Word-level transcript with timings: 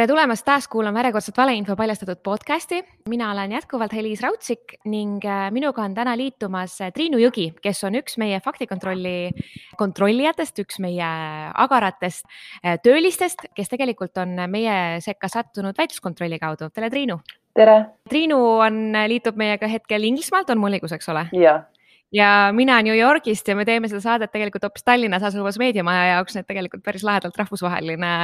tere 0.00 0.08
tulemast 0.08 0.46
taas 0.48 0.64
kuulama 0.72 1.02
järjekordset 1.02 1.36
valeinfo 1.36 1.74
paljastatud 1.76 2.22
podcasti. 2.24 2.78
mina 3.08 3.30
olen 3.32 3.52
jätkuvalt 3.52 3.92
Helis 3.92 4.22
Raudsik 4.22 4.78
ning 4.84 5.24
äh, 5.24 5.50
minuga 5.52 5.82
on 5.82 5.94
täna 5.94 6.14
liitumas 6.16 6.78
äh, 6.80 6.88
Triinu 6.92 7.18
Jõgi, 7.20 7.50
kes 7.60 7.84
on 7.84 7.98
üks 8.00 8.16
meie 8.16 8.38
faktikontrolli 8.40 9.28
kontrollijatest, 9.76 10.62
üks 10.64 10.80
meie 10.80 11.10
agaratest 11.52 12.24
äh, 12.64 12.78
töölistest, 12.80 13.44
kes 13.52 13.68
tegelikult 13.68 14.16
on 14.22 14.32
meie 14.48 15.02
sekka 15.04 15.28
sattunud 15.28 15.76
väitluskontrolli 15.76 16.38
kaudu. 16.40 16.70
tere, 16.72 16.88
Triinu. 16.88 17.18
tere. 17.52 17.74
Triinu 18.08 18.38
on, 18.56 18.96
liitub 19.12 19.36
meiega 19.36 19.68
hetkel 19.68 20.08
Inglismaalt, 20.08 20.48
on 20.48 20.64
mul 20.64 20.78
õigus, 20.78 20.96
eks 20.96 21.12
ole? 21.12 21.26
jah 21.36 21.66
ja 22.10 22.48
mina 22.56 22.80
New 22.82 22.96
Yorgist 22.96 23.52
ja 23.52 23.54
me 23.54 23.68
teeme 23.68 23.88
seda 23.92 24.00
saadet 24.00 24.32
tegelikult 24.32 24.64
hoopis 24.64 24.82
Tallinnas 24.82 25.28
asuvas 25.28 25.60
meediamaja 25.60 26.14
jaoks, 26.14 26.34
nii 26.34 26.40
et 26.40 26.48
tegelikult 26.48 26.82
päris 26.88 27.04
lahedalt 27.04 27.36
rahvusvaheline 27.36 28.14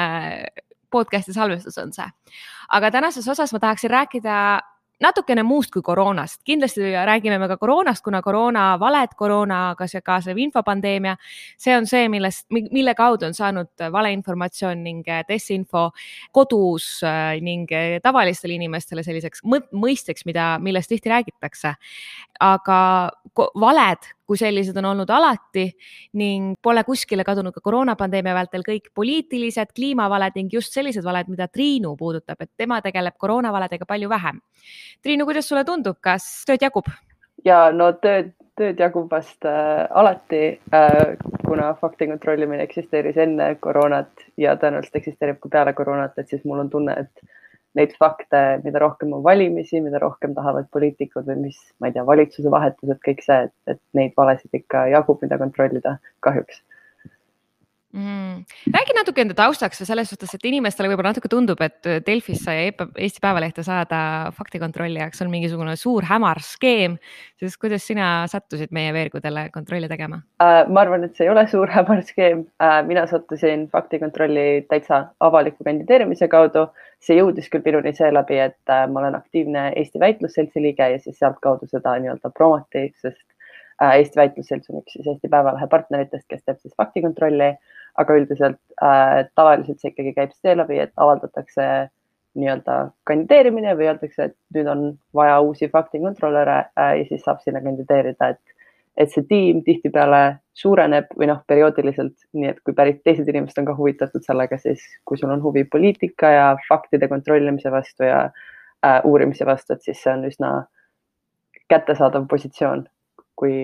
podcast'i 0.91 1.33
salvestus 1.37 1.79
on 1.79 1.93
see. 1.93 2.09
aga 2.69 2.91
tänases 2.91 3.29
osas 3.29 3.53
ma 3.53 3.59
tahaksin 3.63 3.91
rääkida 3.91 4.37
natukene 5.03 5.43
muust 5.45 5.73
kui 5.75 5.83
koroonast, 5.85 6.41
kindlasti 6.47 6.93
räägime 7.05 7.39
me 7.39 7.49
ka 7.51 7.59
koroonast, 7.61 8.03
kuna 8.05 8.23
koroona 8.25 8.65
valed, 8.81 9.13
koroonaga 9.19 9.89
kaasnev 10.05 10.39
infopandeemia, 10.41 11.17
see 11.61 11.77
on 11.77 11.89
see, 11.89 12.09
millest, 12.13 12.47
mille 12.51 12.95
kaudu 12.97 13.29
on 13.29 13.37
saanud 13.37 13.87
valeinformatsioon 13.93 14.83
ning 14.85 15.05
desinfo 15.29 15.91
kodus 16.33 16.89
äh, 17.05 17.37
ning 17.45 17.69
tavalistele 18.03 18.57
inimestele 18.57 19.05
selliseks 19.05 19.45
mõisteks, 19.45 20.25
mida, 20.29 20.55
millest 20.63 20.93
tihti 20.93 21.13
räägitakse. 21.13 21.75
aga 22.41 22.79
valed 23.61 24.16
kui 24.27 24.39
sellised 24.41 24.77
on 24.77 24.91
olnud 24.93 25.11
alati 25.11 25.67
ning 26.19 26.57
pole 26.63 26.83
kuskile 26.85 27.25
kadunud 27.25 27.55
ka 27.55 27.63
koroonapandeemia 27.65 28.35
vältel 28.37 28.67
kõik 28.67 28.91
poliitilised, 28.95 29.73
kliimavaled 29.77 30.37
ning 30.37 30.53
just 30.53 30.75
sellised 30.75 31.05
valed, 31.07 31.31
mida 31.33 31.49
Triinu 31.49 31.95
puudutab, 31.97 32.41
et 32.43 32.53
tema 32.57 32.81
tegeleb 32.85 33.17
koroonavaledega 33.19 33.87
palju 33.87 34.11
vähem. 34.13 34.41
Triinu, 35.03 35.29
kuidas 35.29 35.49
sulle 35.49 35.65
tundub, 35.65 36.01
kas 36.03 36.27
tööd 36.49 36.67
jagub? 36.67 36.91
ja 37.47 37.71
no 37.75 37.91
tööd, 38.03 38.33
tööd 38.59 38.81
jagub 38.81 39.11
vast 39.13 39.47
äh, 39.47 39.87
alati 39.91 40.43
äh,, 40.75 41.17
kuna 41.47 41.73
fakti 41.81 42.09
kontrollimine 42.11 42.65
eksisteeris 42.67 43.19
enne 43.23 43.53
koroonat 43.63 44.27
ja 44.41 44.57
tõenäoliselt 44.61 45.01
eksisteerib 45.03 45.41
ka 45.43 45.53
peale 45.53 45.75
koroonat, 45.77 46.17
et 46.19 46.33
siis 46.33 46.45
mul 46.49 46.65
on 46.65 46.71
tunne, 46.73 46.97
et 47.05 47.37
neid 47.77 47.93
fakte, 48.01 48.43
mida 48.65 48.81
rohkem 48.83 49.13
on 49.17 49.25
valimisi, 49.25 49.81
mida 49.85 50.01
rohkem 50.03 50.35
tahavad 50.37 50.69
poliitikud 50.73 51.27
või 51.29 51.49
mis, 51.49 51.59
ma 51.81 51.91
ei 51.91 51.97
tea, 51.97 52.07
valitsuse 52.09 52.53
vahetused, 52.53 53.03
kõik 53.05 53.25
see, 53.25 53.51
et, 53.69 53.81
neid 53.99 54.17
valesid 54.17 54.57
ikka 54.57 54.87
jagub, 54.95 55.21
mida 55.25 55.39
kontrollida 55.41 55.99
kahjuks 56.27 56.63
mm.. 57.97 58.45
räägi 58.75 58.95
natuke 58.97 59.23
enda 59.25 59.35
taustaks 59.37 59.81
ja 59.81 59.87
selles 59.89 60.11
suhtes, 60.13 60.35
et 60.37 60.47
inimestele 60.49 60.91
võib-olla 60.91 61.13
natuke 61.15 61.31
tundub, 61.33 61.61
et 61.65 61.89
Delfisse 62.07 62.55
ja 62.55 62.67
Eesti 62.69 63.23
Päevalehte 63.23 63.65
saada 63.67 64.01
faktikontrolli 64.37 65.01
jaoks 65.01 65.23
on 65.25 65.31
mingisugune 65.33 65.77
suur 65.81 66.07
hämar 66.09 66.43
skeem. 66.45 66.99
siis 67.41 67.57
kuidas 67.61 67.87
sina 67.87 68.27
sattusid 68.31 68.73
meie 68.77 68.93
veergudele 68.97 69.49
kontrolli 69.55 69.89
tegema 69.89 70.21
äh,? 70.43 70.65
ma 70.69 70.85
arvan, 70.85 71.07
et 71.07 71.17
see 71.17 71.27
ei 71.27 71.33
ole 71.33 71.47
suur 71.51 71.73
hämar 71.77 72.03
skeem 72.07 72.45
äh,. 72.63 72.83
mina 72.87 73.07
sattusin 73.11 73.69
faktikontrolli 73.73 74.67
täitsa 74.71 75.07
avaliku 75.21 75.65
kandideerimise 75.65 76.29
kaudu. 76.29 76.69
see 77.01 77.19
jõudis 77.19 77.49
küll 77.53 77.65
minuni 77.65 77.93
seeläbi, 77.95 78.39
et 78.41 78.73
äh, 78.73 78.87
ma 78.91 79.01
olen 79.03 79.15
aktiivne 79.19 79.71
Eesti 79.77 80.01
Väitlusseltsi 80.01 80.63
liige 80.63 80.91
ja 80.91 80.99
siis 80.99 81.19
sealtkaudu 81.21 81.69
seda 81.71 81.93
nii-öelda 82.01 82.31
promoti, 82.35 82.87
sest 83.03 83.23
äh, 83.83 83.99
Eesti 84.01 84.21
Väitlusselts 84.21 84.71
on 84.73 84.81
üks 84.81 84.97
siis 84.97 85.07
Eesti 85.13 85.29
Päevalehe 85.29 85.69
partneritest, 85.71 86.25
kes 86.29 86.43
teeb 86.45 86.63
siis 86.63 86.75
faktikontrolli 86.81 87.53
aga 88.01 88.17
üldiselt 88.19 88.59
äh, 88.83 89.27
tavaliselt 89.35 89.81
see 89.81 89.93
ikkagi 89.93 90.15
käib 90.17 90.35
seeläbi, 90.37 90.81
et 90.85 90.93
avaldatakse 90.97 91.69
nii-öelda 92.37 92.75
kandideerimine 93.09 93.73
või 93.79 93.89
öeldakse, 93.91 94.29
et 94.29 94.37
nüüd 94.55 94.69
on 94.69 94.83
vaja 95.17 95.39
uusi 95.41 95.69
faktikontrolöre 95.73 96.59
äh, 96.79 96.93
ja 97.01 97.07
siis 97.09 97.25
saab 97.25 97.41
sinna 97.45 97.63
kandideerida, 97.65 98.35
et, 98.35 98.57
et 98.97 99.13
see 99.13 99.25
tiim 99.29 99.63
tihtipeale 99.65 100.39
suureneb 100.57 101.09
või 101.17 101.31
noh, 101.31 101.41
perioodiliselt, 101.49 102.17
nii 102.37 102.51
et 102.53 102.61
kui 102.65 102.77
päris 102.77 103.01
teised 103.05 103.29
inimesed 103.29 103.63
on 103.63 103.71
ka 103.71 103.77
huvitatud 103.79 104.25
sellega, 104.25 104.59
siis 104.61 104.85
kui 105.09 105.21
sul 105.21 105.33
on 105.33 105.45
huvi 105.45 105.65
poliitika 105.65 106.33
ja 106.33 106.51
faktide 106.69 107.09
kontrollimise 107.13 107.73
vastu 107.73 108.09
ja 108.09 108.27
äh, 108.27 109.01
uurimise 109.05 109.49
vastu, 109.49 109.77
et 109.77 109.89
siis 109.89 110.03
see 110.03 110.13
on 110.13 110.29
üsna 110.29 110.53
kättesaadav 111.73 112.29
positsioon, 112.31 112.85
kui, 113.37 113.57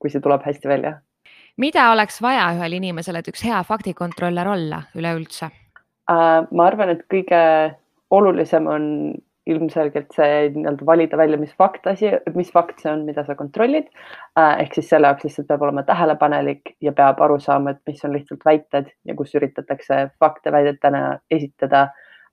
kui 0.00 0.10
see 0.10 0.24
tuleb 0.24 0.42
hästi 0.48 0.68
välja 0.68 0.96
mida 1.58 1.90
oleks 1.92 2.22
vaja 2.22 2.48
ühel 2.56 2.78
inimesel, 2.78 3.20
et 3.20 3.28
üks 3.30 3.44
hea 3.46 3.60
faktikontrollör 3.66 4.52
olla 4.54 4.82
üleüldse? 4.98 5.50
Äh, 6.10 6.42
ma 6.50 6.68
arvan, 6.70 6.94
et 6.94 7.04
kõige 7.12 7.40
olulisem 8.14 8.66
on 8.66 8.84
ilmselgelt 9.48 10.12
see 10.12 10.48
nii-öelda 10.52 10.84
valida 10.86 11.16
välja, 11.16 11.38
mis 11.40 11.54
fakt 11.56 11.86
asi, 11.88 12.10
mis 12.36 12.50
fakt 12.52 12.82
see 12.82 12.90
on, 12.92 13.06
mida 13.08 13.24
sa 13.24 13.36
kontrollid. 13.36 13.88
Äh, 14.38 14.64
ehk 14.64 14.76
siis 14.76 14.90
selle 14.92 15.08
jaoks 15.08 15.24
lihtsalt 15.24 15.48
peab 15.48 15.64
olema 15.64 15.84
tähelepanelik 15.88 16.74
ja 16.84 16.92
peab 16.96 17.20
aru 17.24 17.38
saama, 17.40 17.72
et 17.72 17.80
mis 17.88 18.04
on 18.04 18.16
lihtsalt 18.16 18.44
väited 18.48 18.92
ja 19.08 19.16
kus 19.16 19.34
üritatakse 19.38 20.08
fakte 20.20 20.52
väidetena 20.52 21.18
esitada. 21.30 21.88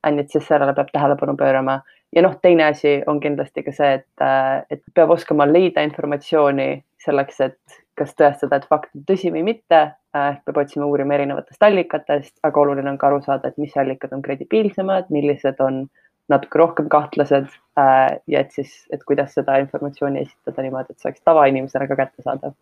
nii 0.06 0.22
et 0.22 0.30
siis 0.30 0.44
sellele 0.46 0.74
peab 0.78 0.92
tähelepanu 0.94 1.34
pöörama 1.34 1.80
ja 2.16 2.22
noh, 2.22 2.36
teine 2.42 2.68
asi 2.70 3.00
on 3.08 3.20
kindlasti 3.20 3.64
ka 3.66 3.72
see, 3.74 3.94
et, 4.00 4.22
äh, 4.22 4.62
et 4.70 4.84
peab 4.96 5.12
oskama 5.16 5.48
leida 5.50 5.84
informatsiooni 5.88 6.70
selleks, 7.06 7.42
et 7.42 7.82
kas 8.00 8.16
tõestada, 8.20 8.60
et 8.60 8.68
fakt 8.72 8.92
on 8.96 9.06
tõsi 9.08 9.32
või 9.34 9.44
mitte. 9.48 9.82
Äh, 10.16 10.30
ehk 10.32 10.46
peab 10.48 10.62
otsima, 10.64 10.88
uurima 10.88 11.18
erinevatest 11.18 11.64
allikatest, 11.68 12.38
aga 12.48 12.62
oluline 12.62 12.92
on 12.94 13.00
ka 13.02 13.10
aru 13.10 13.22
saada, 13.26 13.52
et 13.52 13.62
mis 13.62 13.76
allikad 13.78 14.14
on 14.16 14.24
kredibiilsemad, 14.26 15.12
millised 15.16 15.60
on 15.64 15.86
natuke 16.32 16.60
rohkem 16.60 16.88
kahtlased 16.90 17.50
äh, 17.80 18.18
ja 18.32 18.42
et 18.42 18.56
siis, 18.56 18.72
et 18.94 19.04
kuidas 19.08 19.36
seda 19.38 19.60
informatsiooni 19.62 20.24
esitada 20.26 20.66
niimoodi, 20.66 20.96
et 20.96 21.02
see 21.02 21.12
oleks 21.12 21.26
tavainimesele 21.28 21.90
ka 21.92 22.00
kättesaadav 22.00 22.56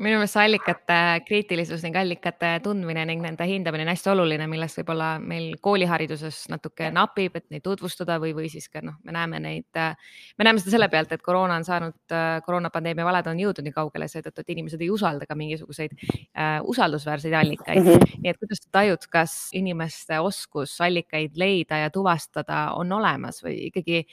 minu 0.00 0.16
meelest 0.16 0.36
see 0.38 0.44
allikate 0.46 0.98
kriitilisus 1.26 1.82
ning 1.84 1.96
allikate 2.00 2.54
tundmine 2.64 3.02
ning 3.08 3.20
nende 3.20 3.44
hindamine 3.44 3.84
on 3.84 3.90
hästi 3.92 4.08
oluline, 4.14 4.46
millest 4.48 4.78
võib-olla 4.80 5.08
meil 5.20 5.50
koolihariduses 5.60 6.46
natuke 6.48 6.88
napib, 6.94 7.36
et 7.36 7.44
neid 7.52 7.64
tutvustada 7.66 8.16
või, 8.22 8.32
või 8.36 8.48
siis 8.52 8.70
ka 8.72 8.80
noh, 8.84 8.96
me 9.04 9.12
näeme 9.12 9.42
neid, 9.44 9.68
me 9.76 10.48
näeme 10.48 10.62
seda 10.62 10.78
selle 10.78 10.88
pealt, 10.92 11.12
et 11.12 11.24
koroona 11.24 11.60
on 11.60 11.68
saanud, 11.68 12.16
koroonapandeemia 12.46 13.04
valed 13.04 13.30
on 13.34 13.44
jõudnud 13.44 13.68
nii 13.68 13.76
kaugele 13.76 14.08
seetõttu, 14.08 14.40
et 14.40 14.56
inimesed 14.56 14.80
ei 14.80 14.90
usalda 14.94 15.28
ka 15.28 15.36
mingisuguseid 15.36 15.92
äh, 15.92 16.58
usaldusväärseid 16.72 17.36
allikaid 17.36 17.84
mm. 17.84 17.92
-hmm. 17.92 18.20
nii 18.24 18.32
et 18.32 18.40
kuidas 18.40 18.64
sa 18.64 18.76
tajud, 18.80 19.08
kas 19.12 19.38
inimeste 19.52 20.20
oskus 20.24 20.80
allikaid 20.80 21.36
leida 21.36 21.84
ja 21.84 21.90
tuvastada 21.92 22.70
on 22.80 22.92
olemas 22.92 23.44
või 23.44 23.66
ikkagi 23.68 24.06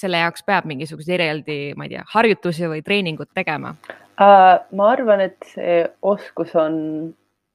selle 0.00 0.22
jaoks 0.22 0.46
peab 0.46 0.64
mingisuguseid 0.70 1.20
eraldi, 1.20 1.58
ma 1.76 1.84
ei 1.84 1.98
tea, 1.98 2.04
harjutusi 2.14 2.68
või 2.72 2.80
treeningut 2.86 3.34
tegema? 3.34 3.74
Ma 4.20 4.90
arvan, 4.92 5.22
et 5.24 5.50
see 5.54 5.80
oskus 6.02 6.52
on 6.58 6.74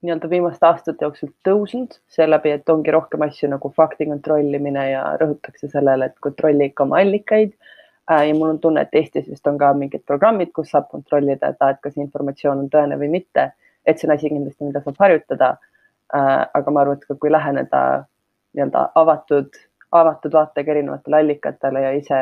nii-öelda 0.05 0.29
viimaste 0.29 0.65
aastate 0.67 1.05
jooksul 1.05 1.31
tõusnud 1.47 1.97
seeläbi, 2.11 2.53
et 2.55 2.69
ongi 2.69 2.93
rohkem 2.93 3.25
asju 3.25 3.49
nagu 3.51 3.71
fakti 3.73 4.07
kontrollimine 4.09 4.89
ja 4.91 5.03
rõhutakse 5.21 5.69
sellele, 5.71 6.09
et 6.09 6.19
kontrolli 6.25 6.69
ikka 6.69 6.85
oma 6.85 7.01
allikaid 7.01 7.53
uh,. 7.53 8.23
ja 8.27 8.33
mul 8.37 8.55
on 8.55 8.59
tunne, 8.63 8.85
et 8.85 8.97
Eestis 8.97 9.29
vist 9.29 9.47
on 9.47 9.57
ka 9.61 9.71
mingid 9.77 10.05
programmid, 10.09 10.51
kus 10.57 10.73
saab 10.73 10.89
kontrollida, 10.91 11.53
et, 11.53 11.61
et 11.69 11.81
kas 11.85 11.97
informatsioon 12.01 12.65
on 12.65 12.73
tõene 12.73 12.99
või 13.01 13.11
mitte. 13.19 13.51
et 13.85 13.99
see 13.99 14.09
on 14.09 14.15
asi 14.15 14.29
kindlasti, 14.29 14.65
mida 14.65 14.81
saab 14.85 14.99
harjutada 15.05 15.55
uh,. 15.57 16.43
aga 16.53 16.71
ma 16.71 16.85
arvan, 16.85 16.97
et 16.97 17.05
ka 17.05 17.17
kui 17.21 17.33
läheneda 17.33 17.81
nii-öelda 18.55 18.89
avatud 18.95 19.61
avatud 19.95 20.33
vaatega 20.33 20.71
erinevatele 20.71 21.21
allikatele 21.21 21.81
ja 21.81 21.91
ise 21.95 22.19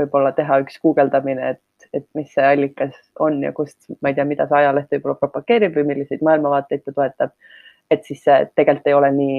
võib-olla 0.00 0.32
teha 0.36 0.60
üks 0.62 0.78
guugeldamine, 0.82 1.50
et, 1.54 1.60
et 1.94 2.06
mis 2.14 2.30
see 2.34 2.44
allikas 2.46 2.94
on 3.18 3.40
ja 3.42 3.52
kust, 3.52 3.78
ma 4.00 4.10
ei 4.10 4.18
tea, 4.18 4.26
mida 4.28 4.46
see 4.48 4.60
ajaleht 4.62 4.92
võib-olla 4.94 5.18
propageerib 5.18 5.78
või 5.78 5.88
milliseid 5.92 6.22
maailmavaateid 6.26 6.84
ta 6.86 6.94
toetab. 6.96 7.34
et 7.90 8.04
siis 8.06 8.20
see 8.22 8.44
tegelikult 8.54 8.86
ei 8.86 8.94
ole 8.94 9.08
nii 9.12 9.38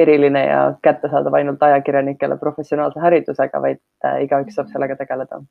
eriline 0.00 0.44
ja 0.46 0.60
kättesaadav 0.82 1.34
ainult 1.36 1.62
ajakirjanikele 1.62 2.38
professionaalse 2.40 3.00
haridusega, 3.00 3.60
vaid 3.60 3.80
äh, 4.04 4.22
igaüks 4.24 4.56
saab 4.56 4.70
sellega 4.72 4.96
tegeleda. 4.96 5.42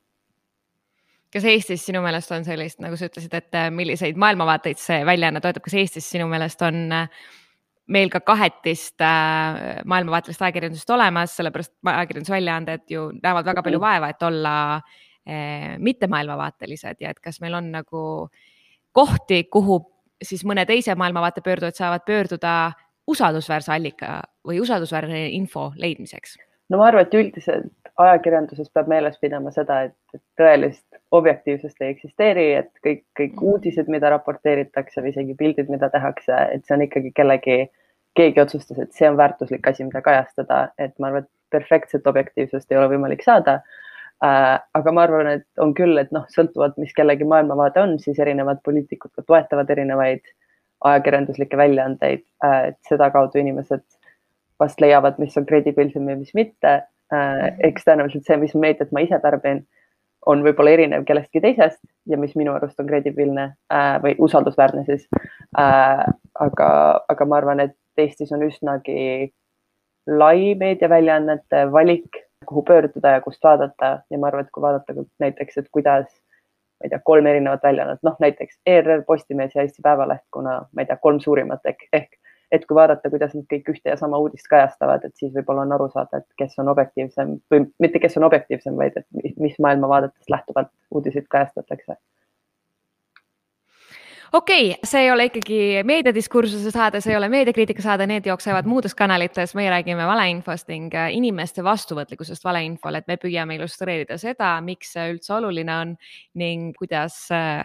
Kas 1.30 1.44
Eestis 1.46 1.84
sinu 1.86 2.00
meelest 2.02 2.32
on 2.34 2.42
sellist, 2.44 2.80
nagu 2.82 2.98
sa 2.98 3.06
ütlesid, 3.06 3.36
et 3.38 3.54
äh, 3.54 3.68
milliseid 3.70 4.18
maailmavaateid 4.18 4.80
see 4.82 5.04
väljaanne 5.06 5.42
toetab, 5.44 5.62
kas 5.68 5.76
Eestis 5.78 6.08
sinu 6.10 6.26
meelest 6.32 6.64
on 6.66 6.80
äh, 6.96 7.28
meil 7.90 8.10
ka 8.10 8.20
kahetist 8.26 9.02
maailmavaatelist 9.02 10.42
ajakirjandust 10.42 10.90
olemas, 10.94 11.32
sellepärast 11.38 11.72
ajakirjandusväljaanded 11.90 12.84
ju 12.90 13.08
näevad 13.22 13.46
väga 13.46 13.64
palju 13.66 13.80
vaeva, 13.82 14.10
et 14.10 14.22
olla 14.26 14.52
äh, 14.76 14.98
mitte 15.78 16.08
maailmavaatelised 16.10 17.02
ja 17.04 17.10
et 17.12 17.18
kas 17.20 17.40
meil 17.40 17.54
on 17.54 17.70
nagu 17.74 18.02
kohti, 18.96 19.44
kuhu 19.52 19.80
siis 20.22 20.44
mõne 20.48 20.64
teise 20.66 20.94
maailmavaate 20.98 21.42
pöördujad 21.44 21.76
saavad 21.76 22.06
pöörduda 22.06 22.54
usaldusväärse 23.10 23.72
allika 23.72 24.20
või 24.46 24.60
usaldusväärse 24.64 25.26
info 25.36 25.70
leidmiseks? 25.76 26.38
no 26.70 26.78
ma 26.78 26.86
arvan, 26.86 27.06
et 27.06 27.14
üldiselt 27.14 27.90
ajakirjanduses 28.00 28.70
peab 28.74 28.88
meeles 28.88 29.18
pidama 29.20 29.50
seda, 29.54 29.82
et 29.88 30.22
tõelist 30.40 30.86
objektiivsust 31.16 31.82
ei 31.82 31.94
eksisteeri, 31.96 32.46
et 32.62 32.70
kõik, 32.86 33.02
kõik 33.18 33.42
uudised, 33.42 33.90
mida 33.92 34.12
raporteeritakse 34.14 35.02
või 35.02 35.12
isegi 35.14 35.36
pildid, 35.38 35.70
mida 35.72 35.90
tehakse, 35.92 36.36
et 36.54 36.64
see 36.64 36.76
on 36.76 36.86
ikkagi 36.86 37.12
kellegi 37.16 37.58
keegi 38.18 38.42
otsustas, 38.42 38.78
et 38.78 38.94
see 38.96 39.10
on 39.10 39.18
väärtuslik 39.18 39.66
asi, 39.66 39.84
mida 39.86 40.02
kajastada, 40.06 40.62
et 40.78 40.94
ma 40.98 41.10
arvan, 41.10 41.26
et 41.26 41.30
perfektset 41.54 42.06
objektiivsust 42.06 42.70
ei 42.70 42.78
ole 42.78 42.92
võimalik 42.94 43.22
saada. 43.26 43.60
Aga 44.20 44.92
ma 44.92 45.06
arvan, 45.06 45.30
et 45.38 45.64
on 45.64 45.72
küll, 45.76 45.96
et 46.00 46.10
noh, 46.12 46.26
sõltuvalt, 46.28 46.76
mis 46.82 46.92
kellegi 46.96 47.24
maailmavaade 47.24 47.80
on, 47.80 47.96
siis 48.02 48.18
erinevad 48.20 48.60
poliitikud 48.66 49.12
ka 49.16 49.24
toetavad 49.26 49.70
erinevaid 49.72 50.22
ajakirjanduslikke 50.84 51.56
väljaandeid 51.56 52.22
äh,, 52.44 52.60
et 52.72 52.78
sedakaudu 52.88 53.40
inimesed 53.40 53.84
vast 54.60 54.80
leiavad, 54.80 55.18
mis 55.20 55.36
on 55.40 55.46
kredibiilsem 55.48 56.08
ja 56.08 56.16
mis 56.16 56.32
mitte 56.36 56.72
äh,. 57.12 57.50
eks 57.68 57.84
tõenäoliselt 57.88 58.28
see, 58.28 58.38
mis 58.40 58.54
meediat 58.54 58.92
ma 58.92 59.04
ise 59.04 59.20
tarbin, 59.22 59.64
on 60.28 60.44
võib-olla 60.44 60.76
erinev 60.76 61.04
kellestki 61.08 61.40
teisest 61.40 61.80
ja 62.08 62.18
mis 62.20 62.34
minu 62.36 62.52
arust 62.52 62.80
on 62.80 62.88
kredibiilne 62.88 63.46
äh, 63.72 63.92
või 64.04 64.16
usaldusväärne 64.28 64.84
siis 64.88 65.06
äh,. 65.58 66.06
aga, 66.46 66.70
aga 67.08 67.28
ma 67.28 67.40
arvan, 67.40 67.68
et 67.68 67.76
Eestis 68.00 68.30
on 68.32 68.40
üsnagi 68.46 69.28
lai 70.08 70.54
meediaväljaannete 70.56 71.66
valik, 71.72 72.16
kuhu 72.46 72.62
pöörduda 72.62 73.14
ja 73.16 73.20
kust 73.20 73.44
vaadata. 73.44 73.98
Ja 74.10 74.18
ma 74.18 74.26
arvan, 74.26 74.46
et 74.46 74.50
kui 74.54 74.62
vaadata 74.62 74.94
näiteks, 75.18 75.58
et 75.58 75.68
kuidas 75.72 76.08
ma 76.80 76.88
ei 76.88 76.90
tea, 76.90 77.00
kolm 77.04 77.26
erinevat 77.26 77.62
väljaannet, 77.62 78.00
noh 78.02 78.16
näiteks 78.20 78.60
ERR, 78.66 79.02
Postimees 79.06 79.54
ja 79.54 79.62
Eesti 79.62 79.82
Päevaleht, 79.84 80.24
kuna 80.32 80.60
ma 80.72 80.82
ei 80.82 80.88
tea, 80.88 80.96
kolm 80.96 81.20
suurimat 81.20 81.66
ehk, 81.68 81.84
ehk 81.92 82.16
et 82.52 82.64
kui 82.66 82.74
vaadata, 82.74 83.10
kuidas 83.12 83.34
nad 83.36 83.44
kõik 83.52 83.68
ühte 83.70 83.92
ja 83.92 83.96
sama 84.00 84.18
uudist 84.18 84.48
kajastavad, 84.50 85.04
et 85.04 85.12
siis 85.20 85.34
võib-olla 85.34 85.66
on 85.66 85.74
aru 85.76 85.90
saada, 85.92 86.18
et 86.18 86.40
kes 86.40 86.56
on 86.58 86.72
objektiivsem 86.72 87.36
või 87.52 87.66
mitte, 87.78 88.00
kes 88.02 88.16
on 88.18 88.26
objektiivsem, 88.26 88.78
vaid 88.80 88.96
et 88.98 89.36
mis 89.38 89.58
maailmavaadetest 89.62 90.32
lähtuvalt 90.32 90.72
uudiseid 90.90 91.28
kajastatakse 91.30 92.00
okei 94.32 94.70
okay,, 94.70 94.80
see 94.84 95.04
ei 95.04 95.10
ole 95.12 95.26
ikkagi 95.30 95.60
meediadiskursuse 95.86 96.72
saade, 96.74 97.00
see 97.02 97.14
ei 97.14 97.18
ole 97.18 97.28
meediakriitika 97.32 97.82
saade, 97.84 98.06
need 98.10 98.26
jooksevad 98.30 98.68
muudes 98.70 98.94
kanalites, 98.98 99.54
meie 99.58 99.70
räägime 99.72 100.06
valeinfost 100.06 100.70
ning 100.70 100.94
äh, 100.94 101.10
inimeste 101.16 101.64
vastuvõtlikkusest 101.66 102.44
valeinfole, 102.46 103.02
et 103.02 103.10
me 103.10 103.18
püüame 103.20 103.58
illustreerida 103.58 104.18
seda, 104.20 104.56
miks 104.64 104.94
see 104.96 105.14
üldse 105.14 105.34
oluline 105.38 105.76
on 105.76 105.94
ning 106.38 106.76
kuidas 106.78 107.22
äh, 107.34 107.64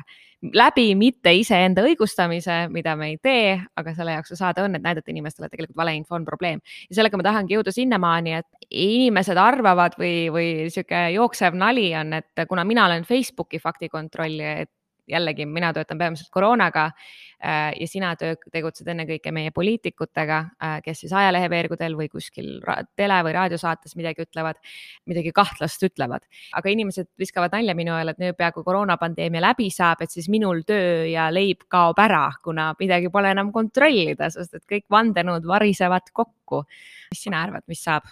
läbi 0.54 0.90
mitte 0.98 1.32
iseenda 1.34 1.84
õigustamise, 1.86 2.66
mida 2.74 2.96
me 3.00 3.12
ei 3.14 3.18
tee, 3.24 3.56
aga 3.78 3.94
selle 3.96 4.16
jaoks 4.18 4.34
see 4.34 4.40
saade 4.40 4.64
on, 4.66 4.76
et 4.78 4.84
näidata 4.84 5.12
inimestele, 5.14 5.48
et 5.48 5.56
tegelikult 5.56 5.80
valeinfo 5.80 6.16
on 6.18 6.26
probleem. 6.28 6.62
ja 6.90 7.00
sellega 7.00 7.18
ma 7.18 7.26
tahangi 7.26 7.56
jõuda 7.56 7.74
sinnamaani, 7.74 8.34
et 8.42 8.68
inimesed 8.70 9.38
arvavad 9.40 9.98
või, 10.00 10.30
või 10.34 10.50
sihuke 10.74 11.08
jooksev 11.16 11.58
nali 11.58 11.88
on, 11.98 12.14
et 12.20 12.46
kuna 12.50 12.66
mina 12.68 12.86
olen 12.90 13.06
Facebooki 13.08 13.60
faktikontrolli, 13.64 14.52
et 14.66 14.72
jällegi 15.08 15.46
mina 15.46 15.72
töötan 15.74 15.98
peamiselt 15.98 16.30
koroonaga 16.34 16.86
äh, 16.90 17.74
ja 17.80 17.88
sina 17.88 18.14
töö, 18.20 18.36
tegutsed 18.52 18.88
ennekõike 18.92 19.32
meie 19.36 19.52
poliitikutega, 19.56 20.38
äh, 20.64 20.76
kes 20.86 21.04
siis 21.04 21.14
ajalehe 21.14 21.50
veergudel 21.52 21.98
või 21.98 22.10
kuskil 22.12 22.60
tele 22.96 23.20
või 23.28 23.36
raadiosaates 23.38 23.96
midagi 24.00 24.26
ütlevad, 24.26 24.62
midagi 25.10 25.34
kahtlast 25.36 25.84
ütlevad. 25.88 26.26
aga 26.54 26.70
inimesed 26.70 27.10
viskavad 27.20 27.54
nalja 27.56 27.76
minu 27.76 27.96
ajal, 27.96 28.14
et 28.14 28.24
niipea 28.24 28.52
kui 28.56 28.64
koroonapandeemia 28.64 29.44
läbi 29.50 29.70
saab, 29.74 30.02
et 30.02 30.12
siis 30.12 30.30
minul 30.30 30.64
töö 30.68 31.06
ja 31.10 31.30
leib 31.34 31.68
kaob 31.68 32.00
ära, 32.02 32.30
kuna 32.44 32.72
midagi 32.80 33.12
pole 33.14 33.34
enam 33.36 33.52
kontrollida, 33.56 34.30
sest 34.34 34.56
et 34.56 34.66
kõik 34.70 34.88
vandenõud 34.92 35.46
varisevad 35.48 36.10
kokku. 36.14 36.66
mis 37.12 37.22
sina 37.22 37.44
arvad, 37.44 37.64
mis 37.68 37.84
saab? 37.84 38.10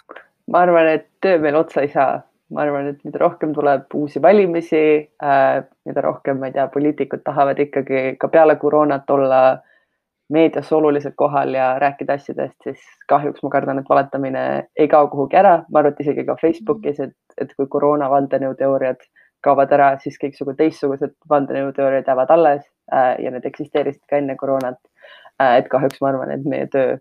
ma 0.50 0.60
arvan, 0.66 0.88
et 0.88 1.08
töö 1.24 1.38
meil 1.40 1.56
otsa 1.56 1.82
ei 1.82 1.88
saa 1.88 2.22
ma 2.52 2.62
arvan, 2.62 2.88
et 2.92 3.04
mida 3.06 3.20
rohkem 3.22 3.54
tuleb 3.56 3.94
uusi 3.94 4.22
valimisi 4.22 4.82
äh,, 5.22 5.62
mida 5.88 6.02
rohkem, 6.04 6.38
ma 6.40 6.50
ei 6.50 6.56
tea, 6.56 6.66
poliitikud 6.74 7.22
tahavad 7.24 7.60
ikkagi 7.64 8.16
ka 8.20 8.28
peale 8.28 8.56
koroonat 8.60 9.10
olla 9.10 9.40
meedias 10.32 10.72
olulisel 10.72 11.12
kohal 11.16 11.54
ja 11.54 11.74
rääkida 11.78 12.16
asjadest, 12.18 12.56
siis 12.64 12.80
kahjuks 13.08 13.42
ma 13.42 13.50
kardan, 13.52 13.80
et 13.80 13.88
valetamine 13.88 14.44
ei 14.76 14.88
kao 14.88 15.08
kuhugi 15.12 15.36
ära. 15.36 15.56
ma 15.70 15.78
arvan, 15.80 15.92
et 15.92 16.00
isegi 16.00 16.24
ka 16.24 16.36
Facebookis, 16.40 17.00
et, 17.00 17.16
et 17.40 17.54
kui 17.56 17.68
koroona 17.70 18.10
vandenõuteooriad 18.10 19.04
kaovad 19.44 19.72
ära, 19.76 19.90
siis 20.00 20.16
kõiksugused 20.20 20.60
teistsugused 20.60 21.16
vandenõuteooriad 21.30 22.08
jäävad 22.08 22.30
alles 22.32 22.62
äh, 22.92 23.16
ja 23.20 23.32
need 23.34 23.44
eksisteerisid 23.44 24.04
ka 24.08 24.20
enne 24.20 24.36
koroonat 24.40 24.80
äh,. 25.40 25.58
et 25.58 25.68
kahjuks 25.72 26.00
ma 26.00 26.12
arvan, 26.12 26.32
et 26.36 26.48
meie 26.48 26.68
töö 26.72 26.96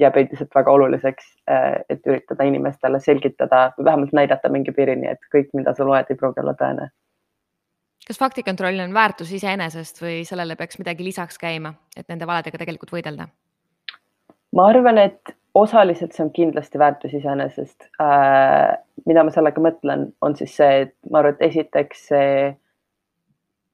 jääb 0.00 0.16
endiselt 0.20 0.52
väga 0.54 0.72
oluliseks, 0.72 1.32
äh, 1.50 1.72
et 1.90 2.06
üritada 2.06 2.44
inimestele 2.44 3.00
selgitada 3.00 3.70
või 3.78 3.88
vähemalt 3.90 4.12
näidata 4.16 4.50
mingi 4.52 4.74
piirini, 4.76 5.08
et 5.10 5.32
kõik, 5.34 5.50
mida 5.56 5.74
sa 5.74 5.86
loed, 5.86 6.10
ei 6.10 6.20
pruugi 6.20 6.42
olla 6.42 6.54
tõene. 6.58 6.90
kas 8.06 8.18
faktikontroll 8.18 8.80
on 8.84 8.94
väärtus 8.94 9.32
iseenesest 9.32 10.02
või 10.02 10.20
sellele 10.24 10.56
peaks 10.56 10.78
midagi 10.78 11.04
lisaks 11.04 11.38
käima, 11.38 11.74
et 11.96 12.08
nende 12.08 12.26
valedega 12.26 12.58
tegelikult 12.58 12.92
võidelda? 12.92 13.28
ma 14.56 14.68
arvan, 14.68 14.98
et 14.98 15.36
osaliselt 15.54 16.12
see 16.12 16.24
on 16.24 16.32
kindlasti 16.32 16.78
väärtus 16.78 17.14
iseenesest 17.14 17.88
äh,. 18.00 18.76
mida 19.06 19.24
ma 19.24 19.30
sellega 19.30 19.60
mõtlen, 19.60 20.10
on 20.20 20.36
siis 20.36 20.56
see, 20.56 20.86
et 20.86 20.94
ma 21.10 21.20
arvan, 21.22 21.36
et 21.36 21.50
esiteks 21.50 22.08
see 22.12 22.56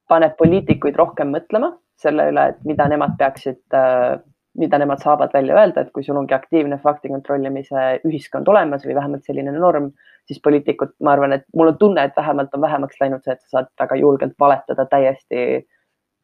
paneb 0.08 0.36
poliitikuid 0.36 0.96
rohkem 0.96 1.32
mõtlema 1.32 1.72
selle 2.02 2.28
üle, 2.32 2.48
et 2.52 2.64
mida 2.68 2.88
nemad 2.90 3.16
peaksid 3.18 3.76
äh, 3.76 4.18
mida 4.58 4.78
nemad 4.78 5.00
saavad 5.00 5.32
välja 5.34 5.56
öelda, 5.56 5.81
et 5.81 5.93
kui 5.93 6.04
sul 6.04 6.16
ongi 6.20 6.34
aktiivne 6.34 6.78
fakti 6.82 7.08
kontrollimise 7.08 7.84
ühiskond 8.08 8.49
olemas 8.49 8.84
või 8.87 8.96
vähemalt 8.99 9.25
selline 9.28 9.52
norm, 9.56 9.90
siis 10.28 10.40
poliitikud, 10.44 10.93
ma 11.00 11.14
arvan, 11.16 11.37
et 11.38 11.46
mul 11.56 11.72
on 11.72 11.78
tunne, 11.78 12.04
et 12.04 12.16
vähemalt 12.16 12.54
on 12.54 12.64
vähemaks 12.64 13.00
läinud 13.00 13.25
see, 13.25 13.37
et 13.37 13.40
sa 13.40 13.58
saad 13.58 13.70
väga 13.81 13.96
julgelt 14.00 14.34
valetada 14.40 14.87
täiesti, 14.90 15.46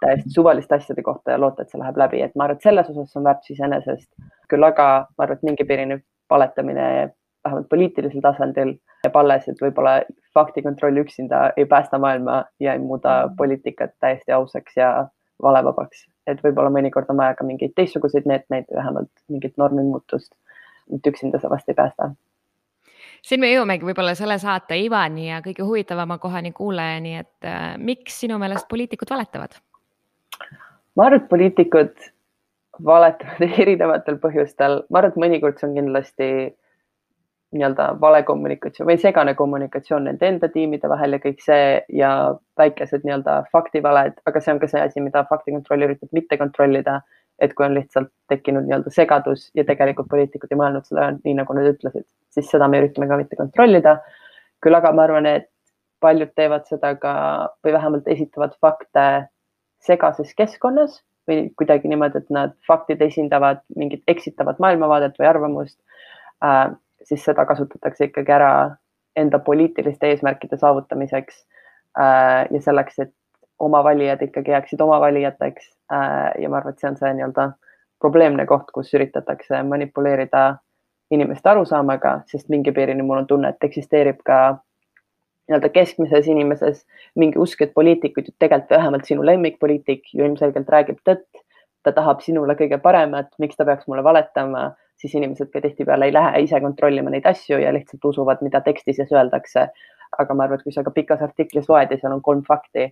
täiesti 0.05 0.35
suvaliste 0.35 0.77
asjade 0.77 1.03
kohta 1.03 1.35
ja 1.35 1.41
loota, 1.41 1.65
et 1.65 1.73
see 1.73 1.81
läheb 1.81 1.97
läbi, 2.05 2.21
et 2.23 2.37
ma 2.37 2.47
arvan, 2.47 2.61
et 2.61 2.69
selles 2.69 2.91
osas 2.93 3.17
on 3.17 3.25
väärtus 3.25 3.57
iseenesest. 3.57 4.11
küll 4.49 4.65
aga 4.65 4.89
ma 5.17 5.25
arvan, 5.25 5.41
et 5.41 5.49
mingi 5.49 5.65
piirini 5.65 5.99
valetamine 6.31 6.87
vähemalt 7.45 7.69
poliitilisel 7.69 8.21
tasandil 8.21 8.77
jääb 9.05 9.17
alles, 9.17 9.49
et 9.49 9.61
võib-olla 9.63 10.01
faktikontroll 10.35 11.01
üksinda 11.05 11.53
ei 11.57 11.67
päästa 11.67 11.99
maailma 11.99 12.45
ja 12.61 12.73
ei 12.73 12.83
muuda 12.83 13.31
poliitikat 13.39 13.97
täiesti 14.01 14.33
ausaks 14.33 14.77
ja 14.77 15.09
valevabaks 15.43 16.07
et 16.29 16.41
võib-olla 16.45 16.71
mõnikord 16.75 17.11
on 17.13 17.21
vaja 17.21 17.37
ka 17.39 17.47
mingeid 17.47 17.75
teistsuguseid 17.79 18.27
meetmeid, 18.29 18.69
vähemalt 18.75 19.11
mingit 19.29 19.57
normimuutust. 19.61 20.33
et 20.95 21.07
üksinda 21.07 21.39
sa 21.39 21.51
vast 21.51 21.69
ei 21.69 21.75
päästa. 21.75 22.11
siin 23.23 23.41
me 23.41 23.53
jõuamegi 23.53 23.85
võib-olla 23.85 24.15
selle 24.15 24.39
saate 24.39 24.79
ivani 24.81 25.29
ja 25.31 25.41
kõige 25.45 25.65
huvitavama 25.65 26.19
kohani 26.19 26.53
kuulajani, 26.53 27.17
et 27.17 27.45
äh, 27.45 27.75
miks 27.79 28.21
sinu 28.21 28.39
meelest 28.39 28.69
poliitikud 28.69 29.11
valetavad? 29.11 29.59
ma 30.97 31.07
arvan, 31.07 31.21
et 31.23 31.29
poliitikud 31.29 32.09
valetavad 32.85 33.59
erinevatel 33.65 34.19
põhjustel, 34.23 34.83
ma 34.91 35.03
arvan, 35.03 35.13
et 35.13 35.23
mõnikord 35.27 35.59
see 35.59 35.69
on 35.71 35.77
kindlasti 35.81 36.31
nii-öelda 37.57 37.87
valekommunikatsioon 38.01 38.89
või 38.91 38.99
segane 39.01 39.33
kommunikatsioon 39.35 40.05
nende 40.05 40.29
enda 40.29 40.49
tiimide 40.53 40.89
vahel 40.91 41.17
ja 41.17 41.21
kõik 41.23 41.39
see 41.41 41.69
ja 41.97 42.11
väikesed 42.61 43.07
nii-öelda 43.07 43.39
faktivaled, 43.53 44.19
aga 44.29 44.43
see 44.45 44.53
on 44.53 44.61
ka 44.61 44.69
see 44.69 44.83
asi, 44.85 45.01
mida 45.05 45.25
faktikontroll 45.31 45.87
üritab 45.89 46.13
mitte 46.13 46.37
kontrollida. 46.41 47.01
et 47.39 47.53
kui 47.55 47.63
on 47.65 47.75
lihtsalt 47.75 48.09
tekkinud 48.29 48.65
nii-öelda 48.67 48.91
segadus 48.91 49.45
ja 49.55 49.63
tegelikult 49.65 50.09
poliitikud 50.11 50.51
ei 50.51 50.59
mõelnud 50.59 50.89
seda 50.89 51.13
nii, 51.13 51.37
nagu 51.39 51.55
nad 51.55 51.69
ütlesid, 51.71 52.03
siis 52.35 52.49
seda 52.51 52.67
me 52.69 52.81
üritame 52.83 53.07
ka 53.09 53.17
mitte 53.17 53.37
kontrollida. 53.37 54.01
küll 54.61 54.75
aga 54.75 54.93
ma 54.93 55.05
arvan, 55.07 55.27
et 55.27 55.47
paljud 56.01 56.33
teevad 56.35 56.67
seda 56.67 56.95
ka 56.99 57.13
või 57.65 57.73
vähemalt 57.73 58.09
esitavad 58.09 58.57
fakte 58.61 59.29
segases 59.87 60.35
keskkonnas 60.35 61.01
või 61.29 61.49
kuidagi 61.57 61.89
niimoodi, 61.89 62.19
et 62.19 62.31
nad 62.35 62.55
faktid 62.67 63.03
esindavad 63.05 63.63
mingit 63.77 64.03
eksitavat 64.09 64.59
maailmavaadet 64.59 65.19
või 65.21 65.29
arvamust 65.31 65.79
äh, 66.45 66.75
siis 67.09 67.25
seda 67.25 67.45
kasutatakse 67.49 68.11
ikkagi 68.11 68.33
ära 68.33 68.53
enda 69.17 69.39
poliitiliste 69.39 70.11
eesmärkide 70.13 70.59
saavutamiseks 70.61 71.41
äh, 71.99 72.47
ja 72.51 72.61
selleks, 72.61 72.99
et 72.99 73.15
oma 73.59 73.83
valijad 73.85 74.23
ikkagi 74.23 74.55
jääksid 74.55 74.81
oma 74.81 75.01
valijateks 75.01 75.73
äh,. 75.93 76.33
ja 76.43 76.49
ma 76.49 76.61
arvan, 76.61 76.77
et 76.77 76.85
see 76.85 76.91
on 76.91 76.97
see 77.01 77.13
nii-öelda 77.19 77.51
probleemne 78.01 78.47
koht, 78.47 78.71
kus 78.75 78.95
üritatakse 78.95 79.63
manipuleerida 79.67 80.45
inimeste 81.11 81.51
arusaamaga, 81.51 82.21
sest 82.31 82.49
mingi 82.53 82.73
piirini 82.73 83.03
mul 83.03 83.25
on 83.25 83.27
tunne, 83.27 83.49
et 83.49 83.65
eksisteerib 83.65 84.21
ka 84.29 84.39
nii-öelda 85.49 85.71
keskmises 85.73 86.29
inimeses 86.29 86.85
mingi 87.17 87.41
usk, 87.41 87.63
et 87.65 87.75
poliitikud 87.75 88.29
ju 88.29 88.35
tegelikult 88.39 88.77
vähemalt 88.77 89.09
sinu 89.09 89.25
lemmikpoliitik 89.27 90.13
ju 90.15 90.25
ilmselgelt 90.25 90.69
räägib 90.77 91.01
tõtt. 91.09 91.45
ta 91.87 91.93
tahab 91.95 92.21
sinule 92.21 92.53
kõige 92.59 92.77
paremat, 92.83 93.29
miks 93.39 93.57
ta 93.57 93.65
peaks 93.65 93.87
mulle 93.89 94.03
valetama 94.05 94.75
siis 94.99 95.15
inimesed 95.15 95.51
ka 95.53 95.63
tihtipeale 95.65 96.09
ei 96.09 96.15
lähe 96.15 96.43
ise 96.47 96.61
kontrollima 96.61 97.11
neid 97.15 97.27
asju 97.31 97.61
ja 97.63 97.73
lihtsalt 97.75 98.05
usuvad, 98.05 98.43
mida 98.43 98.61
teksti 98.65 98.97
sees 98.97 99.13
öeldakse. 99.15 99.69
aga 100.19 100.35
ma 100.35 100.47
arvan, 100.47 100.57
et 100.57 100.65
kui 100.65 100.73
sa 100.73 100.81
ka 100.81 100.91
pikas 100.91 101.21
artiklis 101.21 101.67
loed 101.69 101.91
ja 101.93 101.99
seal 102.01 102.15
on 102.15 102.23
kolm 102.25 102.41
fakti, 102.47 102.87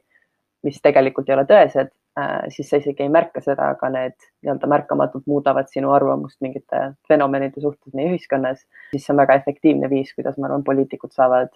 mis 0.68 0.76
tegelikult 0.84 1.30
ei 1.30 1.34
ole 1.34 1.46
tõesed, 1.48 1.88
äh, 2.20 2.34
siis 2.52 2.68
sa 2.68 2.76
isegi 2.76 3.06
ei 3.06 3.08
märka 3.08 3.40
seda, 3.40 3.70
aga 3.72 3.88
need 3.94 4.16
nii-öelda 4.44 4.68
märkamatult 4.68 5.24
muudavad 5.32 5.70
sinu 5.72 5.94
arvamust 5.96 6.36
mingite 6.44 6.82
fenomenide 7.08 7.64
suhtes 7.64 7.96
meie 7.96 8.12
ühiskonnas, 8.12 8.66
siis 8.90 9.06
see 9.06 9.14
on 9.14 9.22
väga 9.22 9.38
efektiivne 9.40 9.88
viis, 9.88 10.12
kuidas 10.18 10.36
ma 10.36 10.50
arvan, 10.50 10.66
poliitikud 10.66 11.16
saavad 11.16 11.54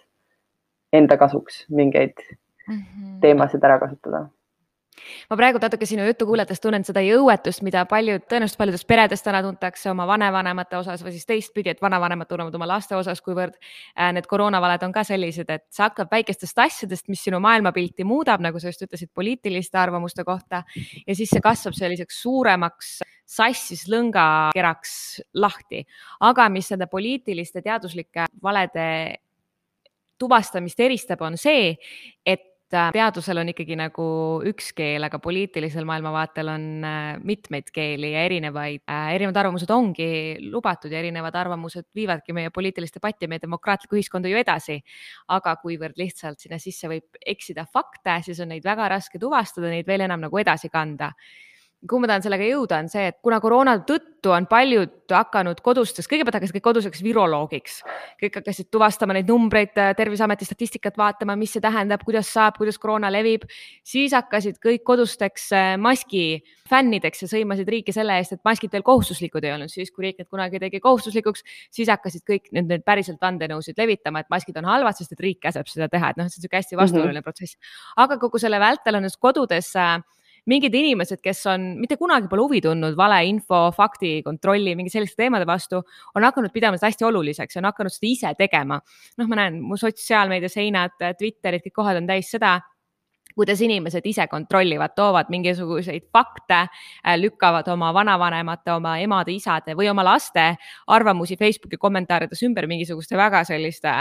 enda 0.97 1.21
kasuks 1.21 1.67
mingeid 1.69 2.17
mm 2.25 2.79
-hmm. 2.79 3.21
teemasid 3.21 3.65
ära 3.69 3.79
kasutada 3.85 4.25
ma 5.31 5.37
praegu 5.39 5.61
natuke 5.63 5.87
sinu 5.89 6.05
juttu 6.05 6.27
kuulates 6.29 6.61
tunnen 6.61 6.85
seda 6.85 7.03
jõuetust, 7.05 7.63
mida 7.67 7.85
paljud, 7.89 8.25
tõenäoliselt 8.31 8.61
paljudes 8.61 8.85
peredes 8.89 9.23
täna 9.25 9.43
tuntakse 9.45 9.91
oma 9.91 10.07
vanavanemate 10.09 10.79
osas 10.81 11.05
või 11.05 11.15
siis 11.15 11.29
teistpidi, 11.29 11.73
et 11.73 11.83
vanavanemad 11.83 12.29
tunnevad 12.29 12.57
oma 12.59 12.69
laste 12.69 12.97
osas, 12.99 13.23
kuivõrd 13.25 13.57
äh, 13.57 14.11
need 14.17 14.29
koroonavaled 14.31 14.85
on 14.87 14.95
ka 14.95 15.05
sellised, 15.07 15.51
et 15.51 15.67
see 15.73 15.85
hakkab 15.87 16.11
väikestest 16.13 16.59
asjadest, 16.67 17.09
mis 17.13 17.23
sinu 17.25 17.41
maailmapilti 17.43 18.05
muudab, 18.09 18.43
nagu 18.45 18.61
sa 18.61 18.73
just 18.73 18.85
ütlesid, 18.87 19.13
poliitiliste 19.15 19.79
arvamuste 19.81 20.27
kohta. 20.27 20.65
Ja 21.07 21.17
siis 21.17 21.33
see 21.33 21.43
kasvab 21.45 21.79
selliseks 21.79 22.21
suuremaks 22.25 22.99
sassis 23.31 23.87
lõngakeraks 23.91 24.93
lahti, 25.39 25.85
aga 26.27 26.49
mis 26.51 26.71
nende 26.73 26.91
poliitiliste 26.91 27.63
teaduslike 27.63 28.27
valede 28.43 28.87
tuvastamist 30.21 30.81
eristab, 30.85 31.23
on 31.25 31.39
see, 31.41 31.77
et 32.27 32.50
teadusel 32.71 33.41
on 33.43 33.51
ikkagi 33.53 33.77
nagu 33.79 34.05
üks 34.47 34.71
keel, 34.77 35.05
aga 35.07 35.19
poliitilisel 35.23 35.87
maailmavaatel 35.89 36.51
on 36.53 36.65
äh, 36.87 37.19
mitmeid 37.27 37.73
keeli 37.75 38.13
ja 38.15 38.25
erinevaid, 38.29 38.85
äh, 38.87 39.11
erinevad 39.17 39.41
arvamused 39.43 39.73
ongi 39.75 40.11
lubatud 40.47 40.93
ja 40.93 41.01
erinevad 41.03 41.37
arvamused 41.41 41.89
viivadki 41.97 42.35
meie 42.37 42.53
poliitilist 42.55 43.01
debatti, 43.01 43.29
meie 43.31 43.43
demokraatlikku 43.43 43.99
ühiskonda 43.99 44.31
ju 44.31 44.41
edasi. 44.41 44.81
aga 45.29 45.57
kuivõrd 45.63 45.99
lihtsalt 45.99 46.41
sinna 46.41 46.59
sisse 46.63 46.89
võib 46.91 47.21
eksida 47.27 47.67
fakte, 47.67 48.21
siis 48.25 48.41
on 48.41 48.51
neid 48.55 48.65
väga 48.65 48.89
raske 48.95 49.19
tuvastada, 49.19 49.71
neid 49.71 49.87
veel 49.87 50.07
enam 50.07 50.23
nagu 50.27 50.39
edasi 50.39 50.71
kanda 50.71 51.13
kuhu 51.89 52.03
ma 52.03 52.11
tahan 52.11 52.25
sellega 52.25 52.45
jõuda, 52.45 52.79
on 52.83 52.89
see, 52.93 53.07
et 53.09 53.17
kuna 53.25 53.39
koroona 53.41 53.79
tõttu 53.89 54.33
on 54.35 54.45
paljud 54.51 55.13
hakanud 55.17 55.63
kodustes, 55.65 56.05
kõigepealt 56.11 56.37
hakkasid 56.37 56.59
kõik 56.59 56.65
koduseks 56.67 57.01
viroloogiks, 57.05 57.79
kõik 58.21 58.37
hakkasid 58.37 58.69
tuvastama 58.73 59.17
neid 59.17 59.31
numbreid, 59.31 59.73
Terviseameti 59.97 60.45
statistikat 60.45 60.99
vaatama, 61.01 61.39
mis 61.41 61.55
see 61.57 61.65
tähendab, 61.65 62.05
kuidas 62.05 62.29
saab, 62.35 62.59
kuidas 62.61 62.77
koroona 62.83 63.09
levib, 63.13 63.47
siis 63.87 64.13
hakkasid 64.17 64.61
kõik 64.61 64.85
kodusteks 64.91 65.49
äh, 65.57 65.71
maski 65.81 66.43
fännideks 66.69 67.25
ja 67.25 67.31
sõimasid 67.33 67.73
riiki 67.73 67.97
selle 67.97 68.21
eest, 68.21 68.37
et 68.37 68.45
maskid 68.47 68.77
veel 68.77 68.85
kohustuslikud 68.87 69.49
ei 69.49 69.57
olnud, 69.57 69.73
siis 69.73 69.89
kui 69.91 70.11
riik 70.11 70.21
need 70.21 70.29
kunagi 70.29 70.61
tegi 70.61 70.83
kohustuslikuks, 70.85 71.47
siis 71.73 71.89
hakkasid 71.91 72.27
kõik 72.29 72.53
nüüd 72.53 72.69
need 72.71 72.85
päriselt 72.85 73.19
vandenõusid 73.25 73.81
levitama, 73.81 74.21
et 74.21 74.31
maskid 74.31 74.61
on 74.61 74.69
halvad, 74.69 75.01
sest 75.01 75.17
et 75.17 75.25
riik 75.25 75.41
käseb 75.49 75.71
seda 75.73 75.89
teha, 75.89 76.13
et 76.13 76.21
noh, 76.21 76.29
see 76.29 76.39
on 76.39 76.45
niisugune 76.45 76.61
hästi 76.61 76.83
vastuoluline 76.85 77.17
mm 77.17 77.25
-hmm. 77.25 77.33
protsess. 77.33 77.57
aga 77.97 78.21
kogu 78.21 78.39
selle 78.39 78.61
vältel 78.61 79.01
on 79.01 79.09
just 79.09 79.19
kodudes 79.19 79.75
äh, 79.77 79.99
mingid 80.49 80.75
inimesed, 80.75 81.21
kes 81.23 81.45
on 81.53 81.67
mitte 81.81 81.99
kunagi 82.01 82.31
pole 82.31 82.47
huvi 82.47 82.61
tundnud 82.65 82.97
valeinfo, 82.97 83.67
fakti 83.77 84.21
kontrolli, 84.27 84.75
mingi 84.79 84.93
selliste 84.93 85.21
teemade 85.21 85.47
vastu, 85.49 85.83
on 86.15 86.27
hakanud 86.27 86.53
pidama 86.55 86.81
seda 86.81 86.91
hästi 86.91 87.09
oluliseks 87.11 87.57
ja 87.57 87.63
on 87.63 87.71
hakanud 87.71 87.95
seda 87.95 88.11
ise 88.11 88.35
tegema. 88.39 88.81
noh, 89.19 89.29
ma 89.29 89.43
näen, 89.43 89.61
mu 89.61 89.77
sotsiaalmeedia 89.81 90.49
seinad, 90.53 90.97
Twitterid, 91.19 91.65
kõik 91.67 91.77
kohad 91.77 92.01
on 92.01 92.09
täis 92.09 92.31
seda 92.33 92.59
kuidas 93.37 93.61
inimesed 93.65 94.07
ise 94.07 94.27
kontrollivad, 94.31 94.91
toovad 94.97 95.27
mingisuguseid 95.31 96.03
fakte, 96.13 96.55
äh, 96.65 96.71
lükkavad 97.21 97.69
oma 97.73 97.95
vanavanemate, 97.95 98.73
oma 98.73 98.99
emade-isade 99.03 99.75
või 99.79 99.91
oma 99.91 100.05
laste 100.07 100.57
arvamusi 100.87 101.37
Facebooki 101.41 101.77
kommentaarides 101.81 102.43
ümber 102.47 102.67
mingisuguste 102.71 103.17
väga 103.19 103.45
selliste 103.49 103.93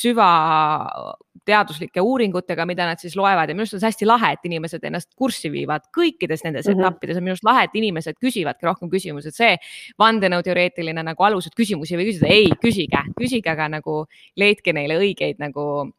süvateaduslike 0.00 2.00
uuringutega, 2.00 2.66
mida 2.66 2.86
nad 2.88 2.98
siis 3.02 3.16
loevad. 3.16 3.48
Ja 3.48 3.54
minu 3.54 3.62
arust 3.66 3.74
on 3.78 3.82
see 3.82 3.90
hästi 3.90 4.06
lahe, 4.08 4.32
et 4.36 4.44
inimesed 4.48 4.84
ennast 4.84 5.10
kurssi 5.18 5.48
viivad 5.52 5.82
kõikides 5.96 6.40
nendes 6.44 6.66
mm 6.66 6.72
-hmm. 6.72 6.86
etappides. 6.86 7.16
On 7.16 7.22
minu 7.24 7.32
arust 7.36 7.48
lahe, 7.48 7.62
et 7.64 7.74
inimesed 7.74 8.14
küsivadki 8.22 8.66
rohkem 8.66 8.90
küsimusi, 8.90 9.28
et 9.28 9.34
see 9.34 9.56
vandenõuteoreetiline 9.98 11.02
nagu 11.02 11.24
alus, 11.24 11.46
et 11.46 11.58
küsimusi 11.58 11.94
ei 11.94 11.98
või 12.02 12.06
küsida, 12.12 12.26
ei 12.26 12.50
küsige, 12.62 13.02
küsige, 13.18 13.50
aga 13.50 13.68
nagu 13.68 14.06
leidke 14.36 14.72
neile 14.72 14.98
õigeid 14.98 15.36
nagu 15.38 15.92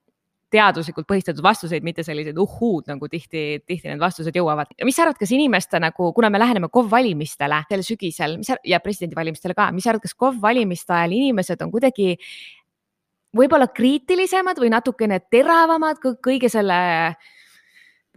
teaduslikult 0.53 1.07
põhistatud 1.09 1.43
vastuseid, 1.45 1.85
mitte 1.85 2.03
selliseid 2.05 2.37
uhhuud, 2.41 2.87
nagu 2.89 3.09
tihti, 3.11 3.61
tihti 3.67 3.89
need 3.89 4.01
vastused 4.01 4.35
jõuavad. 4.35 4.71
mis 4.83 4.95
sa 4.97 5.05
arvad, 5.05 5.19
kas 5.19 5.33
inimeste 5.35 5.79
nagu, 5.79 6.11
kuna 6.13 6.29
me 6.29 6.41
läheneme 6.41 6.69
KOV 6.73 6.89
valimistele 6.91 7.63
sel 7.69 7.85
sügisel, 7.85 8.37
mis 8.41 8.51
ja 8.65 8.79
presidendivalimistele 8.79 9.53
ka, 9.57 9.71
mis 9.71 9.83
sa 9.85 9.93
arvad, 9.93 10.05
kas 10.07 10.15
KOV 10.17 10.41
valimiste 10.41 10.93
ajal 10.93 11.17
inimesed 11.17 11.61
on 11.61 11.71
kuidagi 11.71 12.15
võib-olla 13.37 13.67
kriitilisemad 13.69 14.57
või 14.57 14.71
natukene 14.73 15.19
teravamad 15.29 16.01
kõige 16.01 16.49
selle 16.49 16.79
äh, 17.13 17.29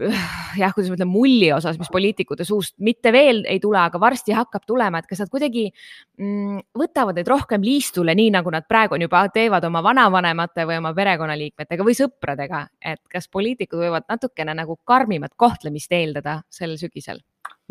jah, 0.63 0.73
kuidas 0.73 0.89
ma 0.91 0.97
ütlen, 0.97 1.11
mulli 1.13 1.51
osas, 1.53 1.77
mis 1.81 1.91
poliitikute 1.93 2.47
suust 2.49 2.75
mitte 2.85 3.13
veel 3.13 3.43
ei 3.51 3.61
tule, 3.61 3.79
aga 3.83 4.01
varsti 4.01 4.35
hakkab 4.37 4.65
tulema, 4.67 5.03
et 5.03 5.09
kas 5.11 5.21
nad 5.23 5.33
kuidagi 5.33 5.67
mm, 5.69 6.63
võtavad 6.79 7.19
neid 7.19 7.29
rohkem 7.29 7.65
liistule, 7.65 8.15
nii 8.17 8.31
nagu 8.33 8.53
nad 8.55 8.67
praegu 8.69 8.97
on 8.97 9.05
juba 9.05 9.27
teevad 9.35 9.65
oma 9.69 9.83
vanavanemate 9.85 10.67
või 10.69 10.81
oma 10.81 10.95
perekonnaliikmetega 10.97 11.87
või 11.87 11.99
sõpradega, 11.99 12.65
et 12.95 13.03
kas 13.13 13.29
poliitikud 13.33 13.85
võivad 13.85 14.09
natukene 14.09 14.57
nagu 14.57 14.79
karmimat 14.89 15.37
kohtlemist 15.37 15.93
eeldada 15.93 16.41
sel 16.51 16.79
sügisel? 16.81 17.21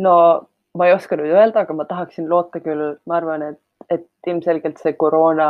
no 0.01 0.13
ma 0.77 0.87
ei 0.87 0.93
oska 0.95 1.17
nüüd 1.19 1.33
öelda, 1.33 1.65
aga 1.65 1.73
ma 1.75 1.85
tahaksin 1.89 2.29
loota 2.29 2.61
küll, 2.63 2.95
ma 3.09 3.17
arvan, 3.17 3.43
et, 3.51 3.61
et 3.89 4.29
ilmselgelt 4.29 4.79
see 4.81 4.93
koroona 4.99 5.47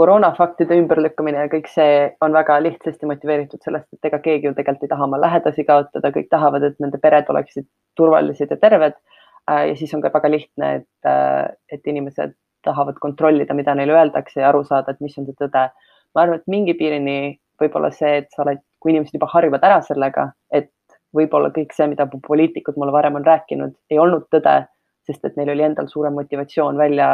koroonafaktide 0.00 0.78
ümberlükkamine 0.80 1.42
ja 1.42 1.48
kõik 1.52 1.66
see 1.68 1.96
on 2.24 2.32
väga 2.32 2.56
lihtsasti 2.64 3.08
motiveeritud 3.08 3.60
sellest, 3.64 3.88
et 3.92 4.08
ega 4.08 4.20
keegi 4.24 4.48
ju 4.48 4.54
tegelikult 4.56 4.86
ei 4.86 4.92
taha 4.92 5.04
oma 5.06 5.20
lähedasi 5.20 5.64
kaotada, 5.68 6.12
kõik 6.14 6.30
tahavad, 6.32 6.64
et 6.64 6.78
nende 6.80 7.00
pered 7.02 7.28
oleksid 7.28 7.66
turvalised 8.00 8.54
ja 8.54 8.56
terved. 8.62 8.96
Äh, 9.50 9.66
ja 9.70 9.76
siis 9.76 9.92
on 9.96 10.00
ka 10.00 10.12
väga 10.14 10.32
lihtne, 10.32 10.72
et, 10.80 10.88
äh, 11.10 11.52
et 11.76 11.92
inimesed 11.92 12.32
tahavad 12.64 12.96
kontrollida, 13.02 13.56
mida 13.56 13.76
neile 13.76 13.96
öeldakse 13.98 14.40
ja 14.40 14.48
aru 14.48 14.64
saada, 14.64 14.94
et 14.94 15.04
mis 15.04 15.16
on 15.20 15.28
see 15.28 15.36
tõde. 15.44 15.68
ma 16.14 16.24
arvan, 16.24 16.40
et 16.40 16.50
mingi 16.50 16.74
piirini 16.74 17.38
võib-olla 17.60 17.92
see, 17.94 18.16
et 18.22 18.32
sa 18.34 18.42
oled, 18.42 18.58
kui 18.80 18.90
inimesed 18.90 19.14
juba 19.14 19.28
harjuvad 19.30 19.62
ära 19.68 19.78
sellega, 19.86 20.30
et 20.50 20.72
võib-olla 21.14 21.52
kõik 21.54 21.76
see, 21.76 21.86
mida 21.92 22.08
poliitikud 22.26 22.78
mulle 22.80 22.92
varem 22.92 23.20
on 23.20 23.26
rääkinud, 23.26 23.76
ei 23.92 23.98
olnud 24.02 24.26
tõde, 24.32 24.56
sest 25.06 25.28
et 25.28 25.36
neil 25.36 25.52
oli 25.52 25.68
endal 25.68 25.92
suurem 25.92 26.16
motivatsioon 26.18 26.80
välja 26.80 27.10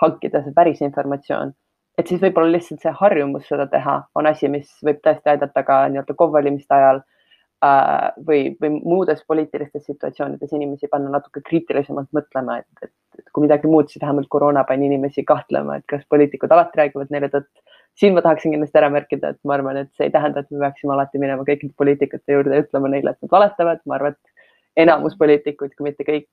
hankida 0.00 0.40
see 0.44 0.54
päris 0.54 0.80
informatsioon 0.86 1.52
et 1.98 2.06
siis 2.06 2.20
võib-olla 2.22 2.52
lihtsalt 2.54 2.82
see 2.84 2.94
harjumus 3.00 3.46
seda 3.50 3.66
teha 3.70 4.00
on 4.18 4.26
asi, 4.30 4.50
mis 4.52 4.70
võib 4.86 5.00
tõesti 5.04 5.32
aidata 5.34 5.64
ka 5.66 5.80
nii-öelda 5.90 6.14
KOV-valimiste 6.18 6.74
ajal 6.74 7.00
äh, 7.02 8.10
või, 8.28 8.42
või 8.62 8.70
muudes 8.76 9.24
poliitilistes 9.26 9.88
situatsioonides 9.90 10.54
inimesi 10.54 10.90
panna 10.92 11.10
natuke 11.16 11.42
kriitilisemalt 11.48 12.12
mõtlema, 12.16 12.60
et, 12.62 12.86
et, 12.86 12.94
et 13.18 13.32
kui 13.34 13.46
midagi 13.46 13.70
muud, 13.70 13.90
siis 13.90 14.02
vähemalt 14.04 14.30
koroona 14.30 14.64
pani 14.68 14.86
inimesi 14.90 15.26
kahtlema, 15.26 15.80
et 15.80 15.88
kas 15.90 16.06
poliitikud 16.14 16.54
alati 16.54 16.82
räägivad 16.82 17.14
neile 17.14 17.32
tõtt. 17.34 17.50
siin 17.98 18.14
ma 18.14 18.22
tahaksin 18.22 18.54
kindlasti 18.54 18.78
ära 18.78 18.90
märkida, 18.94 19.34
et 19.34 19.40
ma 19.44 19.56
arvan, 19.58 19.82
et 19.82 19.90
see 19.98 20.06
ei 20.06 20.14
tähenda, 20.14 20.40
et 20.40 20.50
me 20.54 20.62
peaksime 20.62 20.94
alati 20.94 21.18
minema 21.18 21.42
kõikide 21.46 21.74
poliitikute 21.76 22.36
juurde 22.36 22.54
ja 22.54 22.66
ütlema 22.66 22.90
neile, 22.92 23.10
et 23.10 23.26
nad 23.26 23.32
valetavad. 23.32 23.80
ma 23.86 23.98
arvan, 23.98 24.14
et 24.14 24.84
enamus 24.86 25.16
poliitikuid, 25.18 25.74
kui 25.74 25.90
mitte 25.90 26.06
kõik, 26.06 26.28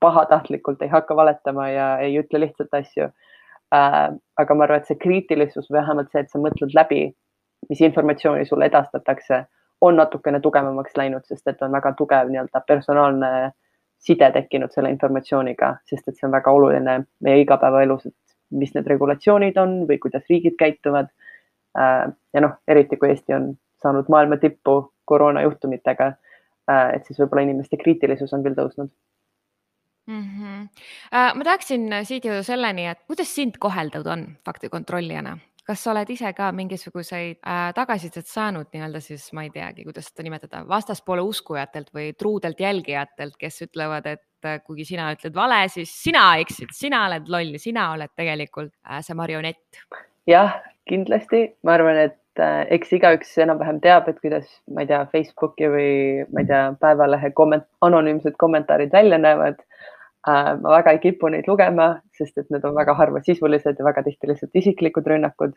pahatahtlikult 0.00 0.82
ei 0.82 0.88
hakka 0.88 1.16
valetama 1.16 1.68
ja 1.68 1.86
ei 2.02 2.16
ütle 2.18 2.40
lihtsalt 2.40 2.74
asju. 2.74 3.10
Aga 3.70 4.54
ma 4.54 4.64
arvan, 4.66 4.80
et 4.80 4.90
see 4.90 4.98
kriitilisus 4.98 5.70
või 5.70 5.78
vähemalt 5.78 6.10
see, 6.12 6.24
et 6.24 6.30
sa 6.30 6.40
mõtled 6.42 6.74
läbi, 6.74 7.04
mis 7.70 7.80
informatsiooni 7.86 8.46
sulle 8.48 8.66
edastatakse, 8.70 9.44
on 9.80 9.96
natukene 9.96 10.40
tugevamaks 10.44 10.96
läinud, 10.96 11.24
sest 11.28 11.48
et 11.48 11.62
on 11.62 11.72
väga 11.72 11.92
tugev 11.96 12.28
nii-öelda 12.28 12.60
personaalne 12.68 13.30
side 14.00 14.30
tekkinud 14.32 14.72
selle 14.74 14.90
informatsiooniga, 14.92 15.74
sest 15.88 16.08
et 16.08 16.16
see 16.16 16.26
on 16.28 16.34
väga 16.34 16.52
oluline 16.56 16.96
meie 17.24 17.40
igapäevaelus, 17.44 18.06
et 18.06 18.36
mis 18.60 18.72
need 18.74 18.88
regulatsioonid 18.90 19.58
on 19.60 19.76
või 19.88 20.00
kuidas 20.02 20.24
riigid 20.30 20.56
käituvad 20.58 21.10
äh,. 21.78 22.08
ja 22.34 22.42
noh, 22.42 22.56
eriti 22.68 22.96
kui 22.96 23.12
Eesti 23.12 23.36
on 23.36 23.52
saanud 23.82 24.08
maailma 24.12 24.40
tippu 24.42 24.80
koroonajuhtumitega 25.04 26.08
äh,, 26.10 26.88
et 26.96 27.06
siis 27.06 27.20
võib-olla 27.20 27.46
inimeste 27.46 27.78
kriitilisus 27.80 28.32
on 28.34 28.42
küll 28.44 28.58
tõusnud 28.58 28.90
mm. 30.10 30.24
-hmm. 30.24 30.66
ma 31.38 31.46
tahaksin 31.46 31.86
siit 32.04 32.26
jõuda 32.26 32.42
selleni, 32.46 32.88
et 32.90 33.06
kuidas 33.06 33.34
sind 33.34 33.56
koheldud 33.62 34.06
on 34.06 34.26
faktikontrollijana? 34.44 35.38
kas 35.70 35.84
sa 35.84 35.92
oled 35.92 36.10
ise 36.10 36.32
ka 36.36 36.50
mingisuguseid 36.56 37.38
äh, 37.38 37.70
tagasisidet 37.76 38.28
saanud 38.28 38.70
nii-öelda 38.74 39.02
siis, 39.04 39.28
ma 39.36 39.44
ei 39.46 39.52
teagi, 39.54 39.84
kuidas 39.86 40.08
seda 40.10 40.26
nimetada, 40.26 40.64
vastaspoole 40.68 41.22
uskujatelt 41.26 41.92
või 41.94 42.10
truudelt 42.18 42.60
jälgijatelt, 42.60 43.36
kes 43.40 43.62
ütlevad, 43.68 44.08
et 44.10 44.48
äh, 44.48 44.58
kuigi 44.66 44.88
sina 44.92 45.10
ütled 45.14 45.36
vale, 45.36 45.62
siis 45.72 45.92
sina 46.02 46.24
eksid, 46.42 46.72
sina 46.74 47.04
oled 47.08 47.30
loll, 47.30 47.58
sina 47.62 47.90
oled 47.94 48.10
tegelikult 48.18 48.72
äh, 48.82 49.02
see 49.06 49.18
marionett. 49.18 49.84
jah, 50.30 50.58
kindlasti, 50.90 51.44
ma 51.66 51.76
arvan, 51.78 52.02
et 52.08 52.42
äh, 52.42 52.64
eks 52.78 52.96
igaüks 52.98 53.36
enam-vähem 53.46 53.78
teab, 53.84 54.10
et 54.10 54.18
kuidas, 54.24 54.50
ma 54.74 54.82
ei 54.82 54.90
tea, 54.90 55.04
Facebooki 55.14 55.70
või 55.70 55.90
ma 56.34 56.42
ei 56.42 56.50
tea, 56.50 56.64
Päevalehe 56.82 57.30
komment-, 57.36 57.70
anonüümsed 57.86 58.38
kommentaarid 58.42 58.90
välja 58.96 59.22
näevad 59.22 59.62
Äh, 59.62 59.79
ma 60.26 60.74
väga 60.76 60.92
ei 60.92 60.98
kipu 61.00 61.28
neid 61.32 61.46
lugema, 61.48 61.94
sest 62.16 62.38
et 62.38 62.50
need 62.52 62.64
on 62.68 62.74
väga 62.76 62.94
harvasisulised 62.94 63.78
ja 63.78 63.84
väga 63.84 64.02
tihti 64.04 64.28
lihtsalt 64.28 64.58
isiklikud 64.60 65.06
rünnakud. 65.06 65.54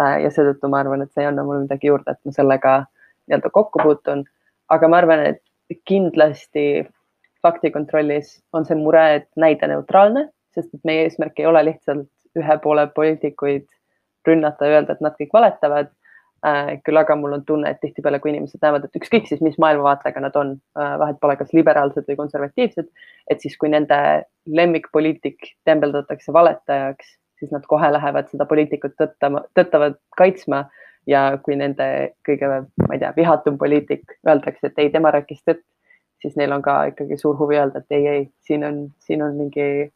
Äh, 0.00 0.20
ja 0.22 0.30
seetõttu 0.30 0.68
ma 0.68 0.82
arvan, 0.84 1.02
et 1.02 1.12
see 1.12 1.24
ei 1.24 1.30
anna 1.30 1.44
mulle 1.44 1.64
midagi 1.64 1.88
juurde, 1.88 2.12
et 2.12 2.20
ma 2.28 2.34
sellega 2.36 2.76
nii-öelda 3.26 3.50
kokku 3.50 3.82
puutun. 3.82 4.24
aga 4.68 4.88
ma 4.88 4.98
arvan, 4.98 5.22
et 5.30 5.42
kindlasti 5.86 6.86
faktikontrollis 7.42 8.40
on 8.52 8.66
see 8.66 8.78
mure, 8.78 9.04
et 9.20 9.28
näida 9.36 9.68
neutraalne, 9.70 10.28
sest 10.54 10.74
et 10.74 10.84
meie 10.84 11.06
eesmärk 11.06 11.38
ei 11.40 11.46
ole 11.46 11.62
lihtsalt 11.70 12.10
ühe 12.36 12.56
poole 12.62 12.86
poliitikuid 12.94 13.66
rünnata 14.26 14.66
ja 14.66 14.78
öelda, 14.78 14.96
et 14.96 15.04
nad 15.04 15.14
kõik 15.20 15.32
valetavad. 15.32 15.92
Äh,. 16.46 16.76
küll 16.86 17.00
aga 17.00 17.16
mul 17.18 17.36
on 17.38 17.44
tunne, 17.48 17.70
et 17.70 17.82
tihtipeale, 17.82 18.20
kui 18.22 18.32
inimesed 18.32 18.62
näevad, 18.62 18.86
et 18.86 18.98
ükskõik 19.00 19.28
siis, 19.28 19.42
mis 19.44 19.58
maailmavaatega 19.62 20.22
nad 20.24 20.38
on 20.38 20.56
äh,, 20.78 20.96
vahet 21.02 21.20
pole, 21.20 21.36
kas 21.40 21.52
liberaalsed 21.56 22.08
või 22.08 22.18
konservatiivsed, 22.22 22.90
et 23.30 23.44
siis, 23.44 23.56
kui 23.60 23.70
nende 23.72 24.00
lemmikpoliitik 24.46 25.52
tembeldatakse 25.68 26.32
valetajaks, 26.32 27.16
siis 27.40 27.52
nad 27.52 27.66
kohe 27.68 27.90
lähevad 27.92 28.30
seda 28.32 28.46
poliitikut 28.48 28.96
tõttama, 29.00 29.44
tõttavad 29.58 29.98
kaitsma 30.16 30.66
ja 31.06 31.28
kui 31.42 31.56
nende 31.58 31.88
kõige, 32.26 32.48
ma 32.86 32.94
ei 32.94 33.02
tea, 33.02 33.12
vihatum 33.16 33.58
poliitik 33.58 34.16
öeldakse, 34.26 34.70
et 34.70 34.78
ei, 34.82 34.90
tema 34.94 35.12
rääkis 35.14 35.42
tõtt, 35.46 35.64
siis 36.22 36.36
neil 36.38 36.54
on 36.56 36.64
ka 36.64 36.78
ikkagi 36.92 37.18
suur 37.20 37.36
huvi 37.38 37.58
öelda, 37.60 37.82
et 37.82 37.96
ei, 37.98 38.06
ei, 38.06 38.24
siin 38.46 38.64
on, 38.66 38.80
siin 39.06 39.22
on 39.22 39.36
mingi 39.38 39.90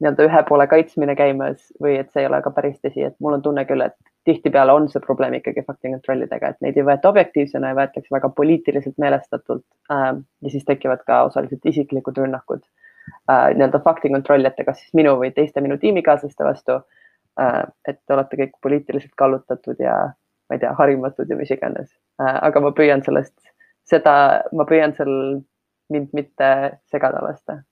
nii-öelda 0.00 0.26
ühe 0.28 0.42
poole 0.48 0.66
kaitsmine 0.68 1.14
käimas 1.16 1.70
või 1.82 1.96
et 2.00 2.10
see 2.12 2.24
ei 2.24 2.28
ole 2.28 2.40
ka 2.44 2.52
päris 2.56 2.76
tõsi, 2.84 3.06
et 3.06 3.14
mul 3.20 3.38
on 3.38 3.44
tunne 3.44 3.64
küll, 3.68 3.84
et 3.84 3.96
tihtipeale 4.28 4.74
on 4.76 4.88
see 4.92 5.00
probleem 5.04 5.38
ikkagi 5.38 5.64
faktikontrollidega, 5.66 6.50
et 6.52 6.64
neid 6.64 6.76
ei 6.76 6.84
võeta 6.86 7.08
objektiivsena 7.12 7.70
ja 7.70 7.78
võetakse 7.78 8.12
väga 8.12 8.30
poliitiliselt 8.36 8.98
meelestatult 9.02 9.64
äh,. 9.92 10.10
ja 10.42 10.52
siis 10.52 10.66
tekivad 10.68 11.04
ka 11.06 11.22
osaliselt 11.30 11.64
isiklikud 11.72 12.18
rünnakud 12.20 12.62
äh, 13.30 13.54
nii-öelda 13.54 13.80
faktikontrollijate, 13.84 14.66
kas 14.68 14.82
siis 14.82 14.94
minu 15.00 15.16
või 15.22 15.32
teiste 15.36 15.64
minu 15.64 15.78
tiimikaaslaste 15.80 16.44
vastu 16.44 16.80
äh,. 17.40 17.62
et 17.88 18.02
te 18.04 18.18
olete 18.18 18.40
kõik 18.42 18.56
poliitiliselt 18.62 19.16
kallutatud 19.16 19.80
ja 19.80 19.96
ma 20.46 20.58
ei 20.58 20.62
tea, 20.62 20.74
harimatud 20.78 21.30
ja 21.30 21.40
mis 21.40 21.54
iganes 21.56 21.88
äh,. 22.20 22.36
aga 22.50 22.64
ma 22.68 22.74
püüan 22.76 23.06
sellest, 23.06 23.36
seda, 23.88 24.16
ma 24.52 24.68
püüan 24.68 24.92
seal 24.98 25.16
mind 25.88 26.12
mitte 26.18 26.52
segada 26.90 27.22
lasta 27.22 27.62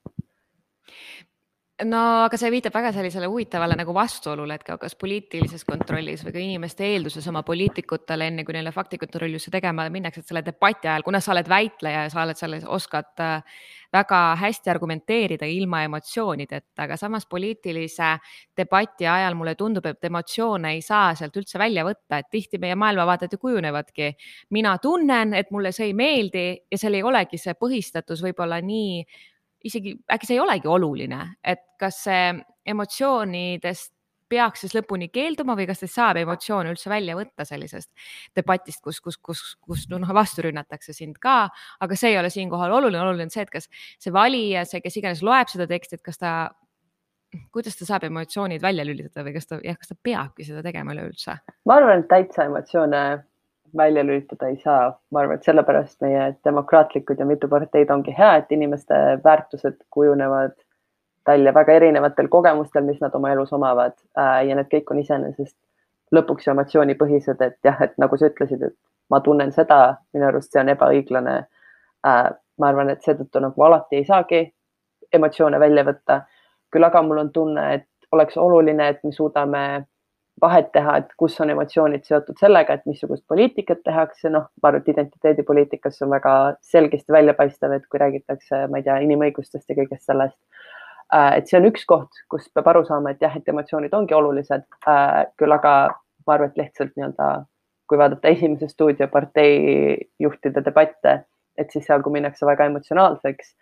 no 1.83 2.01
aga 2.23 2.37
see 2.39 2.47
viitab 2.53 2.71
väga 2.71 2.93
sellisele 2.95 3.27
huvitavale 3.27 3.75
nagu 3.75 3.91
vastuolule, 3.95 4.55
et 4.55 4.63
ka 4.63 4.77
kas 4.79 4.93
poliitilises 4.95 5.65
kontrollis 5.67 6.23
või 6.23 6.31
ka 6.31 6.39
inimeste 6.39 6.85
eelduses 6.87 7.27
oma 7.27 7.41
poliitikutele, 7.43 8.29
enne 8.31 8.45
kui 8.47 8.55
neile 8.55 8.71
faktikontrolli 8.71 9.41
tegema 9.51 9.89
minnakse, 9.91 10.23
et 10.23 10.31
selle 10.31 10.43
debati 10.45 10.87
ajal, 10.87 11.03
kuna 11.03 11.19
sa 11.19 11.33
oled 11.33 11.49
väitleja 11.51 12.05
ja 12.05 12.13
sa 12.13 12.23
oled 12.23 12.39
selles, 12.39 12.63
oskad 12.63 13.19
äh, 13.19 13.59
väga 13.91 14.21
hästi 14.39 14.71
argumenteerida 14.71 15.51
ilma 15.51 15.83
emotsioonideta, 15.83 16.87
aga 16.87 16.97
samas 16.97 17.27
poliitilise 17.27 18.13
debati 18.55 19.07
ajal 19.11 19.35
mulle 19.35 19.57
tundub, 19.59 19.85
et 19.91 20.07
emotsioone 20.07 20.77
ei 20.77 20.81
saa 20.81 21.11
sealt 21.15 21.35
üldse 21.35 21.59
välja 21.59 21.83
võtta, 21.87 22.23
et 22.23 22.31
tihti 22.31 22.59
meie 22.61 22.79
maailmavaated 22.79 23.35
ju 23.35 23.43
kujunevadki. 23.43 24.13
mina 24.49 24.77
tunnen, 24.77 25.33
et 25.33 25.51
mulle 25.51 25.75
see 25.75 25.91
ei 25.91 25.93
meeldi 25.93 26.47
ja 26.71 26.77
seal 26.77 26.95
ei 26.95 27.03
olegi 27.03 27.37
see 27.37 27.53
põhistatus 27.59 28.23
võib-olla 28.23 28.63
nii 28.63 29.03
isegi 29.65 29.95
äkki 30.11 30.29
see 30.29 30.37
ei 30.37 30.43
olegi 30.43 30.69
oluline, 30.69 31.21
et 31.43 31.63
kas 31.81 32.03
see 32.05 32.31
emotsioonidest 32.69 33.95
peaks 34.29 34.63
siis 34.65 34.73
lõpuni 34.75 35.09
keelduma 35.13 35.55
või 35.57 35.67
kas 35.69 35.81
teist 35.81 35.97
saab 35.99 36.17
emotsioone 36.21 36.71
üldse 36.73 36.89
välja 36.89 37.15
võtta 37.17 37.45
sellisest 37.45 37.91
debatist, 38.37 38.81
kus, 38.83 38.99
kus, 39.03 39.19
kus, 39.21 39.43
kus 39.61 39.85
noh, 39.91 40.13
vastu 40.17 40.45
rünnatakse 40.45 40.95
sind 40.97 41.19
ka, 41.21 41.43
aga 41.85 41.97
see 41.99 42.13
ei 42.13 42.19
ole 42.19 42.31
siinkohal 42.33 42.73
oluline, 42.79 43.03
oluline 43.03 43.27
on 43.27 43.33
see, 43.33 43.45
et 43.45 43.53
kas 43.53 43.69
see 44.01 44.13
valija, 44.13 44.65
see, 44.69 44.81
kes 44.83 44.97
iganes 45.01 45.21
loeb 45.25 45.51
seda 45.51 45.69
teksti, 45.69 45.99
et 45.99 46.05
kas 46.05 46.21
ta, 46.21 46.33
kuidas 47.53 47.77
ta 47.77 47.87
saab 47.87 48.07
emotsioonid 48.09 48.63
välja 48.65 48.87
lülitada 48.87 49.27
või 49.27 49.35
kas 49.37 49.49
ta, 49.51 49.61
jah, 49.65 49.77
kas 49.77 49.93
ta 49.93 49.99
peabki 50.09 50.47
seda 50.47 50.65
tegema 50.65 50.95
üleüldse? 50.97 51.37
ma 51.69 51.79
arvan, 51.79 52.03
et 52.03 52.09
täitsa 52.11 52.49
emotsioone 52.49 53.05
välja 53.77 54.03
lülitada 54.03 54.47
ei 54.47 54.57
saa. 54.63 54.99
ma 55.11 55.19
arvan, 55.19 55.35
et 55.35 55.43
sellepärast 55.43 56.01
meie 56.01 56.35
demokraatlikud 56.43 57.19
ja 57.19 57.25
mitu 57.25 57.47
parteid 57.47 57.89
ongi 57.89 58.15
hea, 58.17 58.35
et 58.35 58.51
inimeste 58.51 58.95
väärtused 59.23 59.77
kujunevad 59.89 60.55
välja 61.27 61.53
väga 61.53 61.73
erinevatel 61.73 62.27
kogemustel, 62.27 62.83
mis 62.83 63.01
nad 63.01 63.15
oma 63.15 63.31
elus 63.31 63.53
omavad 63.53 63.93
äh, 64.17 64.45
ja 64.47 64.55
need 64.55 64.69
kõik 64.73 64.91
on 64.91 64.99
iseenesest 64.99 65.57
lõpuks 66.15 66.47
emotsioonipõhised, 66.51 67.41
et 67.41 67.57
jah, 67.63 67.81
et 67.81 67.97
nagu 67.97 68.17
sa 68.17 68.29
ütlesid, 68.29 68.61
et 68.63 68.75
ma 69.09 69.19
tunnen 69.25 69.51
seda, 69.51 69.97
minu 70.13 70.27
arust 70.27 70.53
see 70.53 70.61
on 70.61 70.69
ebaõiglane. 70.69 71.35
Äh, 72.07 72.29
ma 72.59 72.69
arvan, 72.69 72.89
et 72.89 73.03
seetõttu 73.03 73.41
nagu 73.43 73.63
alati 73.65 73.99
ei 73.99 74.05
saagi 74.05 74.45
emotsioone 75.13 75.59
välja 75.59 75.83
võtta. 75.83 76.21
küll 76.71 76.83
aga 76.83 77.01
mul 77.01 77.17
on 77.17 77.29
tunne, 77.31 77.73
et 77.73 77.87
oleks 78.11 78.37
oluline, 78.37 78.87
et 78.89 79.03
me 79.03 79.11
suudame 79.11 79.85
vahet 80.41 80.71
teha, 80.75 80.97
et 80.99 81.11
kus 81.17 81.37
on 81.41 81.49
emotsioonid 81.53 82.03
seotud 82.03 82.37
sellega, 82.39 82.75
et 82.75 82.85
missugust 82.89 83.23
poliitikat 83.31 83.81
tehakse, 83.87 84.29
noh, 84.33 84.49
ma 84.61 84.69
arvan, 84.69 84.83
et 84.83 84.91
identiteedipoliitikas 84.91 86.01
on 86.03 86.11
väga 86.11 86.33
selgesti 86.73 87.15
väljapaistev, 87.15 87.75
et 87.77 87.85
kui 87.91 88.01
räägitakse, 88.01 88.65
ma 88.71 88.81
ei 88.81 88.87
tea, 88.87 88.97
inimõigustest 89.07 89.71
ja 89.71 89.77
kõigest 89.79 90.09
sellest. 90.09 90.37
Äh, 91.13 91.37
et 91.39 91.47
see 91.47 91.59
on 91.59 91.69
üks 91.69 91.85
koht, 91.87 92.23
kus 92.31 92.49
peab 92.53 92.67
aru 92.71 92.83
saama, 92.87 93.13
et 93.13 93.23
jah, 93.23 93.35
et 93.37 93.47
emotsioonid 93.51 93.93
ongi 93.95 94.17
olulised, 94.17 94.65
äh, 94.89 95.21
küll 95.39 95.55
aga 95.55 95.75
ma 96.25 96.35
arvan, 96.35 96.51
et 96.51 96.63
lihtsalt 96.65 96.95
nii-öelda, 96.97 97.29
kui 97.87 98.01
vaadata 98.01 98.31
esimese 98.33 98.67
stuudio 98.71 99.07
parteijuhtide 99.13 100.63
debatte, 100.65 101.19
et 101.55 101.71
siis 101.71 101.85
seal, 101.87 102.01
kui 102.03 102.11
minnakse 102.17 102.47
väga 102.47 102.67
emotsionaalseks 102.71 103.53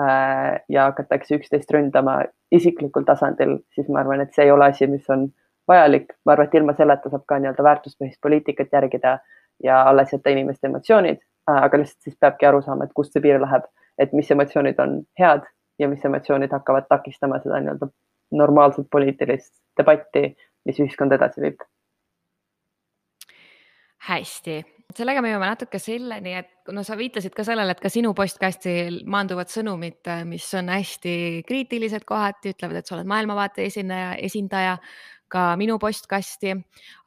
äh, 0.00 0.62
ja 0.72 0.88
hakatakse 0.88 1.36
üksteist 1.36 1.74
ründama 1.74 2.22
isiklikul 2.54 3.04
tasandil, 3.04 3.58
siis 3.74 3.90
ma 3.92 4.00
arvan, 4.00 4.22
et 4.22 4.32
see 4.32 4.46
ei 4.46 4.54
ole 4.54 4.70
asi, 4.70 4.86
mis 4.88 5.08
on 5.12 5.26
vajalik. 5.68 6.12
ma 6.24 6.32
arvan, 6.32 6.46
et 6.46 6.54
ilma 6.54 6.74
selleta 6.78 7.10
saab 7.10 7.24
ka 7.26 7.38
nii-öelda 7.38 7.62
väärtuspõhist 7.62 8.20
poliitikat 8.22 8.72
järgida 8.72 9.18
ja 9.62 9.82
alles 9.88 10.12
jätta 10.12 10.30
inimeste 10.30 10.66
emotsioonid, 10.66 11.20
aga 11.46 11.78
lihtsalt 11.78 12.08
siis 12.08 12.16
peabki 12.20 12.46
aru 12.46 12.62
saama, 12.62 12.84
et 12.84 12.94
kust 12.94 13.12
see 13.12 13.22
piir 13.22 13.40
läheb, 13.40 13.66
et 13.98 14.12
mis 14.12 14.30
emotsioonid 14.30 14.78
on 14.82 15.02
head 15.18 15.46
ja 15.78 15.88
mis 15.88 16.04
emotsioonid 16.04 16.52
hakkavad 16.52 16.88
takistama 16.88 17.40
seda 17.42 17.60
nii-öelda 17.60 17.90
normaalset 18.32 18.88
poliitilist 18.90 19.54
debatti, 19.78 20.32
mis 20.66 20.80
ühiskonda 20.80 21.18
edasi 21.20 21.44
viib. 21.44 21.62
hästi, 24.02 24.56
sellega 24.96 25.20
me 25.22 25.30
jõuame 25.30 25.46
natuke 25.46 25.78
selleni, 25.78 26.32
et 26.34 26.72
no 26.74 26.82
sa 26.82 26.96
viitasid 26.98 27.36
ka 27.36 27.44
sellele, 27.46 27.70
et 27.70 27.82
ka 27.82 27.90
sinu 27.92 28.10
postkasti 28.18 28.72
maanduvad 29.06 29.52
sõnumid, 29.52 30.10
mis 30.26 30.48
on 30.58 30.72
hästi 30.74 31.12
kriitilised 31.46 32.02
kohati, 32.08 32.50
ütlevad, 32.56 32.80
et 32.80 32.90
sa 32.90 32.96
oled 32.96 33.06
maailmavaate 33.06 33.62
esineja, 33.68 34.16
esindaja 34.18 34.74
ka 35.32 35.52
minu 35.60 35.78
postkasti. 35.82 36.54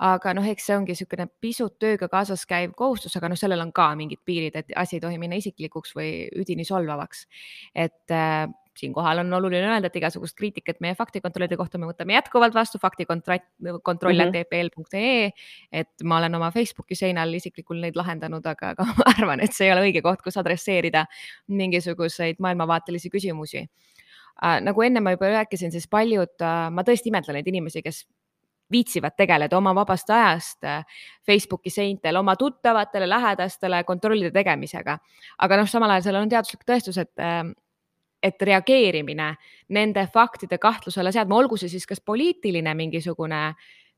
aga 0.05 0.35
noh, 0.37 0.49
eks 0.49 0.69
see 0.69 0.77
ongi 0.77 0.95
niisugune 0.95 1.27
pisut 1.41 1.77
tööga 1.81 2.09
kaasas 2.11 2.45
käiv 2.49 2.75
kohustus, 2.77 3.15
aga 3.17 3.31
noh, 3.31 3.39
sellel 3.39 3.61
on 3.61 3.71
ka 3.75 3.91
mingid 3.95 4.21
piirid, 4.25 4.55
et 4.55 4.75
asi 4.75 4.97
ei 4.97 5.03
tohi 5.03 5.19
minna 5.21 5.39
isiklikuks 5.41 5.95
või 5.97 6.11
üdini 6.35 6.65
solvavaks. 6.67 7.27
et 7.75 8.11
äh, 8.11 8.47
siinkohal 8.75 9.21
on 9.21 9.33
oluline 9.33 9.69
öelda, 9.69 9.87
et 9.87 9.95
igasugust 9.95 10.35
kriitikat 10.37 10.81
meie 10.83 10.95
faktikontrollide 10.99 11.57
kohta 11.59 11.77
me 11.79 11.87
võtame 11.89 12.13
jätkuvalt 12.17 12.53
vastu 12.55 12.79
faktikontroll.tpl.ee 12.81 14.67
mm 14.67 14.73
-hmm. 14.91 15.31
et 15.71 16.03
ma 16.03 16.17
olen 16.17 16.35
oma 16.35 16.51
Facebooki 16.51 16.95
seinal 16.95 17.33
isiklikult 17.33 17.79
neid 17.79 17.95
lahendanud, 17.95 18.45
aga, 18.45 18.69
aga 18.75 18.83
ma 18.99 19.03
arvan, 19.17 19.39
et 19.39 19.53
see 19.53 19.67
ei 19.67 19.73
ole 19.73 19.81
õige 19.89 20.01
koht, 20.01 20.21
kus 20.21 20.37
adresseerida 20.37 21.05
mingisuguseid 21.47 22.35
maailmavaatelisi 22.39 23.09
küsimusi 23.09 23.69
nagu 24.41 24.81
enne 24.83 24.99
ma 24.99 25.15
juba 25.15 25.31
rääkisin, 25.31 25.71
siis 25.71 25.87
paljud 25.87 26.41
äh,, 26.43 26.69
ma 26.71 26.83
tõesti 26.83 27.11
imetlen 27.11 27.39
neid 27.39 27.47
inimesi, 27.47 27.83
kes 27.85 28.03
viitsivad 28.71 29.13
tegeleda 29.17 29.57
oma 29.57 29.75
vabast 29.75 30.09
ajast 30.09 30.65
äh, 30.65 30.83
Facebooki 31.25 31.69
seintel 31.69 32.15
oma 32.15 32.35
tuttavatele, 32.35 33.09
lähedastele 33.09 33.83
kontrollide 33.83 34.31
tegemisega. 34.31 34.97
aga 35.37 35.57
noh, 35.57 35.69
samal 35.69 35.93
ajal 35.95 36.07
seal 36.09 36.19
on 36.21 36.29
teaduslik 36.29 36.65
tõestus, 36.67 36.99
et 37.01 37.13
äh, 37.19 37.45
et 38.25 38.41
reageerimine 38.41 39.35
nende 39.69 40.07
faktide 40.13 40.57
kahtlusele 40.57 41.11
seadma, 41.13 41.35
olgu 41.37 41.57
see 41.61 41.69
siis 41.69 41.85
kas 41.85 42.01
poliitiline 42.01 42.73
mingisugune 42.73 43.41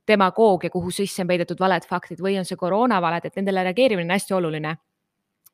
demagoogia, 0.07 0.71
kuhu 0.71 0.91
sisse 0.91 1.23
on 1.23 1.29
peidetud 1.29 1.59
valed 1.59 1.85
faktid 1.87 2.19
või 2.19 2.35
on 2.39 2.45
see 2.47 2.59
koroonavaled, 2.59 3.25
et 3.25 3.39
nendele 3.39 3.63
reageerimine 3.69 4.07
on 4.07 4.15
hästi 4.17 4.35
oluline 4.35 4.75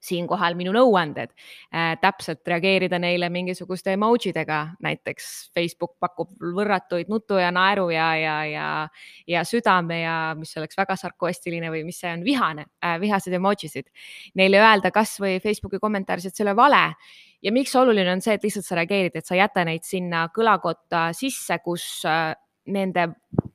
siinkohal 0.03 0.57
minu 0.59 0.73
nõuanded 0.75 1.31
äh,, 1.33 1.93
täpselt 2.01 2.47
reageerida 2.47 2.99
neile 3.01 3.29
mingisuguste 3.33 3.95
emoji 3.97 4.33
dega, 4.35 4.61
näiteks 4.83 5.29
Facebook 5.55 5.95
pakub 6.03 6.31
võrratuid 6.39 7.11
nutu 7.11 7.39
ja 7.41 7.51
naeru 7.55 7.89
ja, 7.93 8.09
ja, 8.19 8.37
ja, 8.49 8.67
ja 9.29 9.43
südame 9.47 10.01
ja 10.03 10.15
mis 10.39 10.55
oleks 10.59 10.77
väga 10.79 10.97
sarkastiline 10.99 11.71
või 11.73 11.85
mis 11.87 12.01
see 12.03 12.13
on, 12.13 12.25
vihane 12.27 12.67
äh,, 12.83 12.97
vihased 13.01 13.33
emojisid. 13.33 13.89
Neile 14.39 14.61
öelda 14.63 14.91
kasvõi 14.93 15.39
Facebooki 15.43 15.81
kommentaaris, 15.81 16.27
et 16.27 16.35
see 16.35 16.45
ei 16.45 16.49
ole 16.49 16.57
vale 16.59 16.83
ja 17.43 17.51
miks 17.51 17.75
oluline 17.75 18.11
on 18.13 18.21
see, 18.23 18.37
et 18.37 18.45
lihtsalt 18.45 18.67
sa 18.67 18.77
reageerid, 18.79 19.17
et 19.19 19.27
sa 19.27 19.35
ei 19.35 19.43
jäta 19.43 19.65
neid 19.67 19.85
sinna 19.87 20.27
kõlakotta 20.35 21.09
sisse, 21.17 21.59
kus 21.63 21.85
äh, 22.07 22.33
nende 22.65 23.07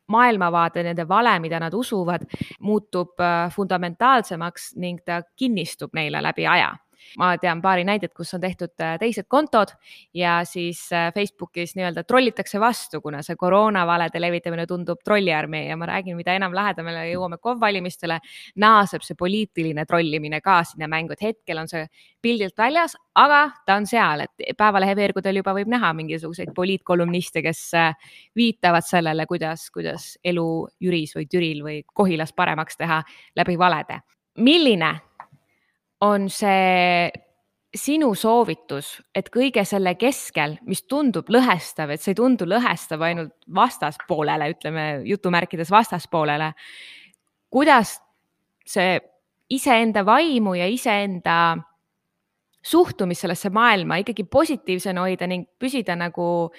maailmavaade, 0.08 0.82
nende 0.82 1.08
vale, 1.08 1.38
mida 1.40 1.60
nad 1.60 1.74
usuvad, 1.74 2.24
muutub 2.60 3.20
äh, 3.20 3.50
fundamentaalsemaks 3.52 4.74
ning 4.76 5.00
ta 5.04 5.22
kinnistub 5.36 5.94
neile 5.94 6.22
läbi 6.22 6.46
aja 6.46 6.74
ma 7.18 7.32
tean 7.38 7.62
paari 7.62 7.84
näidet, 7.88 8.12
kus 8.16 8.34
on 8.34 8.42
tehtud 8.42 8.74
äh, 8.84 8.96
teised 9.00 9.28
kontod 9.28 9.72
ja 10.14 10.40
siis 10.48 10.87
äh, 10.92 11.08
Facebookis 11.14 11.74
nii-öelda 11.78 12.04
trollitakse 12.08 12.61
vastu, 12.61 13.00
kuna 13.04 13.22
see 13.26 13.37
koroonavalede 13.38 14.20
levitamine 14.20 14.66
tundub 14.66 15.02
trolliarmee 15.04 15.66
ja 15.68 15.76
ma 15.76 15.88
räägin, 15.90 16.16
mida 16.18 16.34
enam 16.37 16.54
lähedamale 16.56 17.06
jõuame 17.12 17.40
KOV 17.42 17.61
valimistele, 17.61 18.20
naaseb 18.56 19.04
see 19.06 19.18
poliitiline 19.18 19.84
trollimine 19.88 20.40
ka 20.44 20.61
sinna 20.68 20.88
mängu, 20.90 21.14
et 21.14 21.24
hetkel 21.30 21.62
on 21.62 21.70
see 21.70 21.87
pildilt 22.22 22.56
väljas, 22.58 22.96
aga 23.18 23.42
ta 23.66 23.78
on 23.78 23.87
seal, 23.87 24.26
et 24.26 24.56
Päevalehe 24.58 24.94
veergudel 24.98 25.40
juba 25.40 25.52
võib 25.54 25.70
näha 25.70 25.92
mingisuguseid 25.94 26.50
poliitkolumniste, 26.56 27.42
kes 27.44 27.62
äh, 27.78 28.14
viitavad 28.37 28.87
sellele, 28.87 29.26
kuidas, 29.30 29.68
kuidas 29.74 30.12
elu 30.24 30.48
Jüris 30.82 31.14
või 31.16 31.28
Türil 31.30 31.64
või 31.64 31.82
Kohilas 31.87 32.34
paremaks 32.37 32.78
teha 32.78 33.02
läbi 33.37 33.58
valede. 33.58 34.00
milline 34.38 34.92
on 36.00 36.28
see 36.30 37.11
sinu 37.74 38.14
soovitus, 38.16 38.94
et 39.14 39.28
kõige 39.32 39.62
selle 39.68 39.92
keskel, 40.00 40.56
mis 40.66 40.82
tundub 40.88 41.28
lõhestav, 41.30 41.92
et 41.92 42.02
see 42.02 42.14
ei 42.14 42.18
tundu 42.18 42.46
lõhestav 42.48 43.02
ainult 43.04 43.34
vastaspoolele, 43.54 44.48
ütleme 44.54 44.87
jutumärkides 45.08 45.70
vastaspoolele. 45.70 46.52
kuidas 47.50 47.98
see 48.68 48.98
iseenda 49.50 50.04
vaimu 50.04 50.54
ja 50.54 50.66
iseenda 50.68 51.56
suhtumist 52.62 53.24
sellesse 53.24 53.50
maailma 53.50 54.00
ikkagi 54.02 54.24
positiivsena 54.24 55.04
hoida 55.06 55.26
ning 55.26 55.46
püsida 55.61 55.96
nagu 55.96 56.50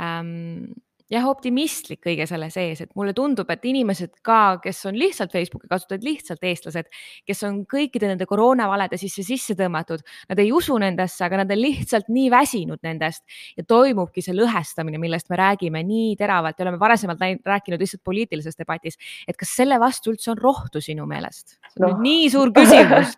ähm, 0.00 0.72
jah, 1.12 1.26
optimistlik 1.28 2.00
kõige 2.04 2.26
selle 2.28 2.48
sees, 2.52 2.80
et 2.84 2.92
mulle 2.96 3.12
tundub, 3.16 3.48
et 3.52 3.64
inimesed 3.68 4.14
ka, 4.24 4.58
kes 4.64 4.80
on 4.88 4.96
lihtsalt 4.98 5.32
Facebooki 5.34 5.68
kasutajad, 5.70 6.04
lihtsalt 6.06 6.46
eestlased, 6.48 6.88
kes 7.28 7.42
on 7.48 7.60
kõikide 7.70 8.08
nende 8.10 8.26
koroonavalede 8.28 8.98
sisse 9.00 9.24
sisse 9.26 9.56
tõmmatud, 9.58 10.04
nad 10.30 10.40
ei 10.42 10.52
usu 10.54 10.76
nendesse, 10.80 11.20
aga 11.26 11.42
nad 11.42 11.52
on 11.52 11.60
lihtsalt 11.60 12.08
nii 12.12 12.30
väsinud 12.32 12.80
nendest 12.86 13.22
ja 13.58 13.66
toimubki 13.68 14.24
see 14.24 14.36
lõhestamine, 14.36 15.00
millest 15.02 15.30
me 15.32 15.40
räägime 15.40 15.84
nii 15.86 16.14
teravalt 16.20 16.58
ja 16.58 16.68
oleme 16.68 16.80
varasemalt 16.80 17.22
rääkinud 17.44 17.82
lihtsalt 17.82 18.04
poliitilises 18.06 18.58
debatis, 18.60 18.98
et 19.28 19.38
kas 19.40 19.54
selle 19.60 19.78
vastu 19.82 20.14
üldse 20.14 20.32
on 20.32 20.40
rohtu 20.40 20.82
sinu 20.84 21.08
meelest? 21.10 21.58
see 21.58 21.80
on 21.80 21.88
no. 21.88 21.92
nüüd 21.92 22.04
nii 22.08 22.32
suur 22.32 22.52
küsimus 22.54 23.16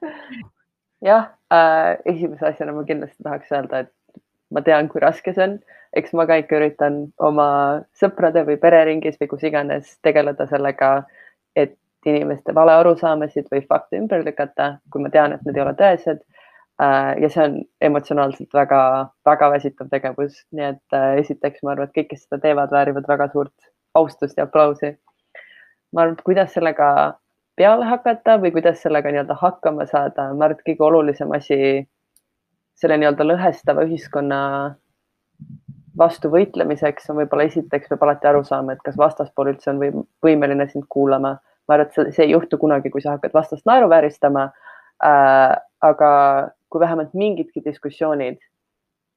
jah 1.10 1.30
äh,, 1.52 1.96
esimese 2.08 2.50
asjana 2.50 2.74
ma 2.74 2.84
kindlasti 2.88 3.22
tahaks 3.22 3.52
öelda, 3.54 3.84
et 3.84 3.92
ma 4.50 4.62
tean, 4.62 4.88
kui 4.88 5.00
raske 5.02 5.34
see 5.34 5.44
on 5.44 5.58
eks 5.96 6.12
ma 6.12 6.26
ka 6.28 6.38
ikka 6.42 6.58
üritan 6.58 6.98
oma 7.22 7.48
sõprade 7.96 8.44
või 8.46 8.58
pereringis 8.60 9.16
või 9.20 9.30
kus 9.30 9.44
iganes 9.48 9.96
tegeleda 10.04 10.46
sellega, 10.50 10.90
et 11.56 11.76
inimeste 12.06 12.54
valearusaamasid 12.54 13.48
või 13.52 13.62
fakte 13.66 13.98
ümber 14.00 14.24
lükata, 14.26 14.76
kui 14.92 15.02
ma 15.02 15.10
tean, 15.14 15.34
et 15.34 15.46
need 15.46 15.56
ei 15.56 15.64
ole 15.64 15.74
tõesed. 15.78 16.20
Äh, 16.82 17.14
ja 17.22 17.30
see 17.32 17.42
on 17.42 17.54
emotsionaalselt 17.88 18.52
väga-väga 18.52 19.48
väsitav 19.54 19.88
tegevus, 19.88 20.42
nii 20.52 20.66
et 20.74 20.96
äh, 20.96 21.14
esiteks 21.22 21.64
ma 21.64 21.72
arvan, 21.72 21.88
et 21.88 21.96
kõik, 21.96 22.10
kes 22.10 22.26
seda 22.26 22.42
teevad, 22.42 22.72
väärivad 22.74 23.08
väga 23.08 23.30
suurt 23.32 23.70
austust 23.96 24.36
ja 24.36 24.44
aplausi. 24.44 24.92
ma 25.94 26.02
arvan, 26.02 26.18
et 26.18 26.26
kuidas 26.26 26.52
sellega 26.52 26.88
peale 27.56 27.86
hakata 27.88 28.36
või 28.42 28.52
kuidas 28.52 28.82
sellega 28.84 29.08
nii-öelda 29.08 29.38
hakkama 29.40 29.86
saada, 29.88 30.28
ma 30.34 30.50
arvan, 30.50 30.58
et 30.58 30.66
kõige 30.68 30.84
olulisem 30.84 31.32
asi 31.32 31.58
selle 32.76 32.98
nii-öelda 33.00 33.24
lõhestava 33.24 33.84
ühiskonna 33.86 34.40
vastu 35.98 36.30
võitlemiseks 36.32 37.10
on 37.10 37.20
võib-olla 37.22 37.46
esiteks 37.48 37.88
peab 37.90 38.02
alati 38.04 38.28
aru 38.28 38.42
saama, 38.44 38.76
et 38.76 38.82
kas 38.84 38.98
vastaspool 39.00 39.52
üldse 39.54 39.70
on 39.72 39.80
või, 39.80 39.92
võimeline 40.24 40.68
sind 40.70 40.84
kuulama. 40.92 41.38
ma 41.68 41.74
arvan, 41.74 41.88
et 41.88 42.14
see 42.14 42.26
ei 42.26 42.34
juhtu 42.34 42.58
kunagi, 42.58 42.90
kui 42.90 43.02
sa 43.02 43.16
hakkad 43.16 43.32
vastast 43.34 43.66
naeruvääristama 43.66 44.50
äh,. 45.04 45.56
aga 45.80 46.10
kui 46.70 46.80
vähemalt 46.80 47.14
mingidki 47.14 47.62
diskussioonid 47.64 48.38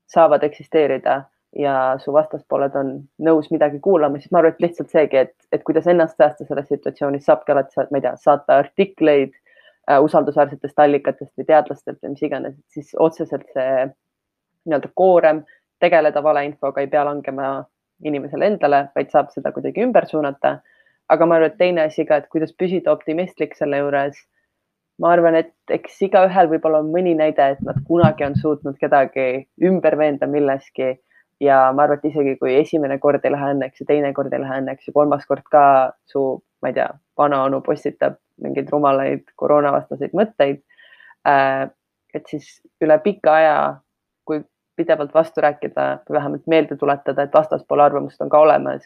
saavad 0.07 0.43
eksisteerida 0.43 1.23
ja 1.55 1.75
su 2.03 2.13
vastaspooled 2.13 2.75
on 2.75 2.91
nõus 3.25 3.49
midagi 3.51 3.79
kuulama, 3.79 4.19
siis 4.19 4.31
ma 4.31 4.41
arvan, 4.41 4.53
et 4.53 4.65
lihtsalt 4.67 4.91
seegi, 4.93 5.17
et, 5.17 5.33
et 5.51 5.63
kuidas 5.65 5.87
ennast 5.87 6.17
säästa 6.17 6.45
selles 6.45 6.67
situatsioonis, 6.69 7.25
saabki 7.25 7.51
alati, 7.51 7.87
ma 7.89 7.97
ei 7.97 8.05
tea, 8.05 8.15
saata 8.21 8.59
artikleid 8.63 9.33
usaldusväärsetest 9.97 10.79
allikatest 10.79 11.33
või 11.37 11.47
teadlastelt 11.49 11.97
või 12.03 12.13
mis 12.13 12.23
iganes, 12.27 12.55
siis 12.69 12.91
otseselt 12.99 13.47
see 13.55 13.87
nii-öelda 14.69 14.91
koorem 14.93 15.43
tegeleda 15.79 16.23
valeinfoga 16.23 16.81
ei 16.81 16.87
pea 16.91 17.05
langema 17.07 17.63
inimesele 18.05 18.47
endale, 18.53 18.83
vaid 18.95 19.09
saab 19.13 19.31
seda 19.33 19.51
kuidagi 19.55 19.83
ümber 19.83 20.07
suunata. 20.07 20.59
aga 21.09 21.25
ma 21.25 21.35
arvan, 21.35 21.49
et 21.49 21.57
teine 21.57 21.81
asi 21.81 22.05
ka, 22.05 22.19
et 22.21 22.27
kuidas 22.29 22.51
püsida 22.53 22.91
optimistlik 22.91 23.55
selle 23.57 23.77
juures. 23.77 24.17
ma 24.99 25.13
arvan, 25.15 25.35
et 25.35 25.53
eks 25.69 26.01
igaühel 26.01 26.49
võib-olla 26.51 26.83
on 26.83 26.91
mõni 26.93 27.15
näide, 27.15 27.51
et 27.55 27.61
nad 27.63 27.77
kunagi 27.87 28.25
on 28.25 28.35
suutnud 28.35 28.77
kedagi 28.77 29.47
ümber 29.63 29.97
veenda 29.97 30.27
milleski 30.27 30.99
ja 31.39 31.71
ma 31.73 31.83
arvan, 31.83 31.97
et 31.97 32.05
isegi 32.11 32.35
kui 32.37 32.55
esimene 32.55 32.99
kord 32.99 33.25
ei 33.25 33.31
lähe 33.31 33.53
õnneks 33.55 33.81
ja 33.81 33.85
teine 33.87 34.13
kord 34.13 34.33
ei 34.33 34.41
lähe 34.43 34.61
õnneks 34.61 34.87
ja 34.87 34.93
kolmas 34.93 35.25
kord 35.25 35.47
ka 35.51 35.93
su, 36.05 36.43
ma 36.61 36.69
ei 36.69 36.75
tea, 36.75 36.89
vanaonu 37.17 37.61
postitab 37.63 38.19
mingeid 38.43 38.69
rumalaid 38.71 39.25
koroonavastaseid 39.39 40.15
mõtteid. 40.17 40.63
Äh, 41.27 41.67
et 42.13 42.25
siis 42.31 42.47
üle 42.81 42.97
pika 43.03 43.35
aja, 43.35 43.59
kui 44.25 44.41
pidevalt 44.79 45.13
vastu 45.13 45.43
rääkida 45.43 45.87
või 46.07 46.17
vähemalt 46.17 46.47
meelde 46.47 46.77
tuletada, 46.79 47.23
et 47.23 47.33
vastaspoole 47.35 47.83
arvamust 47.83 48.21
on 48.21 48.31
ka 48.31 48.39
olemas 48.39 48.85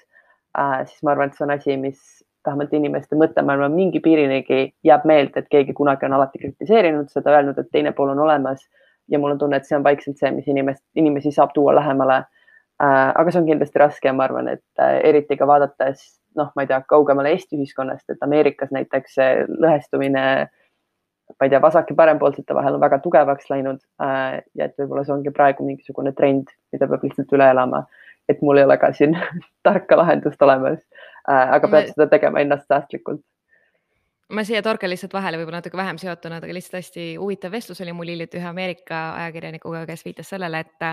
äh,, 0.58 0.84
siis 0.90 1.04
ma 1.04 1.14
arvan, 1.14 1.30
et 1.30 1.38
see 1.38 1.46
on 1.46 1.54
asi, 1.56 1.78
mis 1.78 2.24
vähemalt 2.46 2.74
inimeste 2.74 3.16
mõttemaailma 3.16 3.70
mingi 3.72 4.02
piirinigi 4.04 4.74
jääb 4.84 5.06
meelde, 5.08 5.40
et 5.40 5.52
keegi 5.52 5.76
kunagi 5.78 6.10
on 6.10 6.18
alati 6.18 6.42
kritiseerinud 6.42 7.12
seda, 7.14 7.38
öelnud, 7.38 7.60
et 7.60 7.70
teine 7.72 7.94
pool 7.96 8.12
on 8.12 8.20
olemas 8.26 8.66
ja 9.08 9.20
mul 9.20 9.36
on 9.36 9.40
tunne, 9.40 9.62
et 9.62 9.70
see 9.70 9.78
on 9.78 9.86
vaikselt 9.86 10.20
see, 10.20 10.32
mis 10.36 10.48
inimest, 10.52 10.84
inimesi 11.00 11.32
saab 11.32 11.56
tuua 11.56 11.76
lähemale 11.80 12.24
äh,. 12.24 12.43
Aga 12.84 13.32
see 13.32 13.42
on 13.42 13.48
kindlasti 13.48 13.80
raske 13.80 14.10
ja 14.10 14.14
ma 14.18 14.28
arvan, 14.28 14.50
et 14.56 14.82
äh, 14.82 15.00
eriti 15.12 15.38
ka 15.40 15.48
vaadates 15.48 16.04
noh, 16.36 16.50
ma 16.56 16.66
ei 16.66 16.70
tea, 16.72 16.82
kaugemale 16.90 17.30
Eesti 17.36 17.60
ühiskonnast, 17.60 18.10
et 18.10 18.24
Ameerikas 18.26 18.72
näiteks 18.74 19.20
lõhestumine 19.54 20.24
äh, 20.42 20.52
ma 21.40 21.46
ei 21.46 21.50
tea, 21.50 21.62
vasak 21.62 21.90
ja 21.90 21.96
parempoolsete 21.96 22.56
vahel 22.56 22.78
on 22.78 22.82
väga 22.84 23.00
tugevaks 23.04 23.50
läinud 23.50 23.82
äh, 24.04 24.40
ja 24.58 24.68
et 24.68 24.80
võib-olla 24.80 25.04
see 25.08 25.16
ongi 25.16 25.34
praegu 25.36 25.66
mingisugune 25.66 26.14
trend, 26.18 26.52
mida 26.74 26.88
peab 26.90 27.06
lihtsalt 27.06 27.32
üle 27.36 27.50
elama. 27.56 27.86
et 28.30 28.42
mul 28.42 28.58
ei 28.58 28.64
ole 28.64 28.78
ka 28.80 28.94
siin 28.96 29.16
tarka 29.68 29.98
lahendust 30.00 30.42
olemas 30.42 30.80
äh,, 30.80 31.54
aga 31.58 31.68
peab 31.68 31.80
ma... 31.80 31.94
seda 31.96 32.10
tegema 32.12 32.44
ennast 32.44 32.68
säästlikult 32.68 33.24
ma 34.34 34.44
siia 34.48 34.64
torkan 34.66 34.90
lihtsalt 34.90 35.14
vahele, 35.14 35.40
võib-olla 35.40 35.62
natuke 35.62 35.78
vähem 35.78 36.00
seotuna, 36.02 36.42
aga 36.42 36.54
lihtsalt 36.56 36.82
hästi 36.82 37.08
huvitav 37.22 37.52
vestlus 37.54 37.82
oli 37.84 37.96
mul 37.96 38.14
hiljuti 38.14 38.40
ühe 38.40 38.50
Ameerika 38.50 39.04
ajakirjanikuga, 39.24 39.86
kes 39.90 40.06
viitas 40.06 40.32
sellele, 40.34 40.64
et 40.64 40.88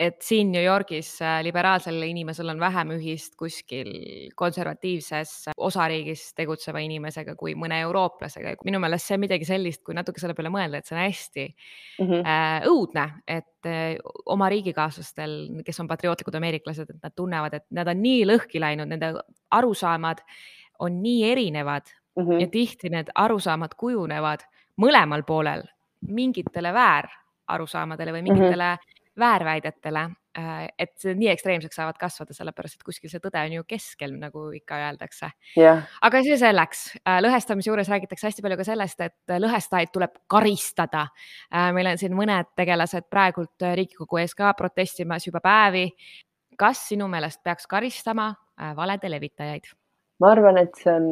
et 0.00 0.22
siin 0.24 0.50
New 0.52 0.62
Yorgis 0.64 1.10
äh, 1.22 1.40
liberaalsel 1.44 2.00
inimesel 2.06 2.48
on 2.52 2.60
vähem 2.60 2.94
ühist 2.96 3.34
kuskil 3.38 3.90
konservatiivses 4.38 5.52
osariigis 5.56 6.24
tegutseva 6.38 6.80
inimesega 6.82 7.34
kui 7.38 7.54
mõne 7.58 7.80
eurooplasega. 7.84 8.56
minu 8.64 8.80
meelest 8.82 9.08
see 9.08 9.18
on 9.18 9.22
midagi 9.24 9.48
sellist, 9.48 9.82
kui 9.84 9.96
natuke 9.96 10.20
selle 10.20 10.34
peale 10.38 10.52
mõelda, 10.52 10.80
et 10.80 10.88
see 10.88 10.96
on 10.96 11.02
hästi 11.02 11.46
mm 11.46 12.06
-hmm. 12.06 12.26
äh, 12.34 12.68
õudne, 12.70 13.06
et 13.26 13.70
äh, 13.70 13.96
oma 14.26 14.48
riigikaaslastel, 14.48 15.36
kes 15.64 15.80
on 15.80 15.88
patriootlikud 15.88 16.34
ameeriklased, 16.40 16.90
et 16.90 17.02
nad 17.02 17.14
tunnevad, 17.16 17.54
et 17.54 17.66
nad 17.70 17.88
on 17.88 18.02
nii 18.02 18.24
lõhki 18.26 18.60
läinud, 18.60 18.88
nende 18.88 19.12
arusaamad 19.50 20.24
on 20.78 21.02
nii 21.02 21.30
erinevad 21.30 21.86
mm 22.16 22.24
-hmm. 22.26 22.40
ja 22.40 22.46
tihti 22.46 22.90
need 22.90 23.12
arusaamad 23.14 23.76
kujunevad 23.76 24.40
mõlemal 24.80 25.22
poolel 25.22 25.62
mingitele 26.08 26.72
väärarusaamadele 26.72 28.12
või 28.12 28.22
mingitele 28.22 28.74
mm 28.74 28.78
-hmm 28.80 28.91
väärväidetele, 29.18 30.02
äh, 30.38 30.68
et 30.78 31.04
nii 31.04 31.28
ekstreemseks 31.32 31.76
saavad 31.76 31.98
kasvada, 32.00 32.34
sellepärast 32.36 32.78
et 32.78 32.86
kuskil 32.86 33.12
see 33.12 33.20
tõde 33.20 33.40
on 33.42 33.56
ju 33.58 33.64
keskel, 33.68 34.14
nagu 34.20 34.46
ikka 34.56 34.78
öeldakse 34.86 35.28
yeah.. 35.58 35.84
aga 36.00 36.22
see 36.24 36.38
selleks, 36.40 36.84
äh, 37.02 37.18
lõhestamise 37.24 37.68
juures 37.68 37.90
räägitakse 37.92 38.30
hästi 38.30 38.46
palju 38.46 38.58
ka 38.62 38.68
sellest, 38.70 39.04
et 39.04 39.36
lõhestajaid 39.44 39.92
tuleb 39.92 40.16
karistada. 40.32 41.06
Äh, 41.52 41.70
meil 41.76 41.92
on 41.92 42.00
siin 42.00 42.16
mõned 42.16 42.52
tegelased 42.56 43.10
praegult 43.12 43.68
Riigikogu 43.74 44.22
ees 44.22 44.36
ka 44.38 44.54
protestimas 44.58 45.28
juba 45.28 45.44
päevi. 45.44 45.90
kas 46.58 46.88
sinu 46.88 47.08
meelest 47.08 47.42
peaks 47.42 47.66
karistama 47.66 48.34
valede 48.76 49.08
levitajaid? 49.10 49.64
ma 50.20 50.30
arvan, 50.30 50.58
et 50.58 50.76
see 50.78 50.92
on 50.92 51.06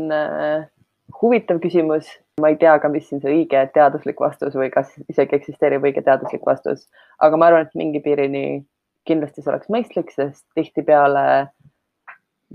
huvitav 1.23 1.61
küsimus 1.63 2.09
ma 2.41 2.51
ei 2.53 2.57
tea 2.57 2.75
ka, 2.81 2.89
mis 2.89 3.07
siin 3.09 3.21
see 3.23 3.33
õige 3.33 3.63
teaduslik 3.75 4.21
vastus 4.21 4.57
või 4.57 4.71
kas 4.73 4.93
isegi 5.11 5.37
eksisteerib 5.39 5.85
õige 5.87 6.03
teaduslik 6.07 6.45
vastus, 6.47 6.87
aga 7.23 7.39
ma 7.39 7.51
arvan, 7.51 7.67
et 7.67 7.79
mingi 7.79 8.03
piirini 8.05 8.45
kindlasti 9.09 9.43
see 9.43 9.53
oleks 9.53 9.71
mõistlik, 9.73 10.13
sest 10.15 10.45
tihtipeale 10.57 11.25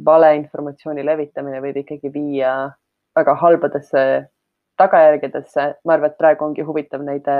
valeinformatsiooni 0.05 1.05
levitamine 1.05 1.61
võib 1.63 1.79
ikkagi 1.83 2.11
viia 2.13 2.55
väga 3.15 3.35
halbadesse 3.41 4.01
tagajärgedesse. 4.81 5.67
ma 5.85 5.93
arvan, 5.93 6.11
et 6.11 6.17
praegu 6.17 6.45
ongi 6.45 6.65
huvitav 6.67 7.03
näide 7.05 7.37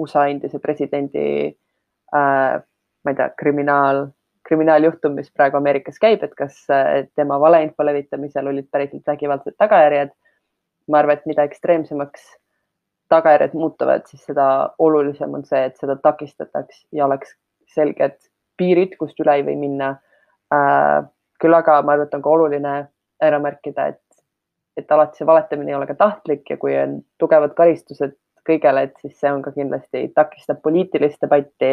USA 0.00 0.26
endise 0.32 0.58
presidendi 0.58 1.26
äh,, 2.14 2.56
ma 3.04 3.12
ei 3.12 3.16
tea, 3.16 3.28
kriminaal, 3.36 4.06
kriminaaljuhtum, 4.48 5.14
mis 5.18 5.30
praegu 5.30 5.58
Ameerikas 5.60 6.00
käib, 6.00 6.24
et 6.24 6.34
kas 6.34 6.64
äh, 6.72 7.06
tema 7.16 7.38
valeinfo 7.40 7.84
levitamisel 7.84 8.48
olid 8.48 8.70
päriselt 8.72 9.06
vägivaldsed 9.06 9.58
tagajärjed 9.60 10.16
ma 10.90 11.00
arvan, 11.00 11.18
et 11.18 11.26
mida 11.30 11.46
ekstreemsemaks 11.48 12.26
tagajärjed 13.10 13.54
muutuvad, 13.58 14.06
siis 14.06 14.22
seda 14.28 14.46
olulisem 14.78 15.34
on 15.34 15.44
see, 15.46 15.64
et 15.66 15.78
seda 15.80 15.96
takistataks 16.02 16.84
ja 16.94 17.06
oleks 17.06 17.34
selged 17.74 18.18
piirid, 18.58 18.94
kust 19.00 19.18
üle 19.22 19.38
ei 19.38 19.46
või 19.46 19.56
minna 19.58 19.94
äh,. 20.54 21.02
küll 21.40 21.56
aga 21.56 21.80
ma 21.82 21.94
arvan, 21.96 22.06
et 22.06 22.14
on 22.14 22.22
ka 22.22 22.30
oluline 22.30 22.74
ära 23.24 23.38
märkida, 23.42 23.86
et, 23.94 24.24
et 24.76 24.92
alati 24.92 25.20
see 25.20 25.26
valetamine 25.28 25.72
ei 25.72 25.78
ole 25.78 25.88
ka 25.88 25.96
tahtlik 25.98 26.50
ja 26.50 26.58
kui 26.60 26.76
on 26.78 27.00
tugevad 27.18 27.54
karistused 27.56 28.16
kõigele, 28.48 28.86
et 28.86 29.00
siis 29.00 29.16
see 29.20 29.32
on 29.32 29.42
ka 29.42 29.52
kindlasti 29.56 30.08
takistab 30.16 30.60
poliitilist 30.62 31.20
debatti 31.22 31.72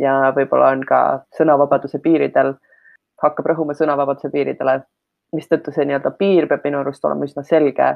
ja 0.00 0.14
võib-olla 0.36 0.72
on 0.76 0.84
ka 0.88 1.00
sõnavabaduse 1.36 2.00
piiridel, 2.02 2.54
hakkab 3.22 3.50
rõhuma 3.52 3.76
sõnavabaduse 3.78 4.30
piiridele, 4.32 4.80
mistõttu 5.36 5.74
see 5.74 5.86
nii-öelda 5.88 6.14
piir 6.18 6.48
peab 6.48 6.64
minu 6.66 6.80
arust 6.80 7.04
olema 7.04 7.28
üsna 7.28 7.44
selge 7.46 7.92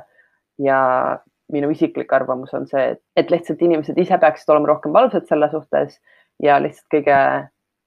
ja 0.59 1.19
minu 1.53 1.71
isiklik 1.71 2.12
arvamus 2.12 2.55
on 2.55 2.66
see, 2.66 2.97
et, 3.16 3.31
lihtsalt 3.31 3.62
inimesed 3.62 3.99
ise 3.99 4.19
peaksid 4.19 4.51
olema 4.51 4.73
rohkem 4.73 4.92
valvsad 4.92 5.29
selle 5.29 5.49
suhtes 5.53 6.01
ja 6.42 6.59
lihtsalt 6.62 6.88
kõige, 6.95 7.19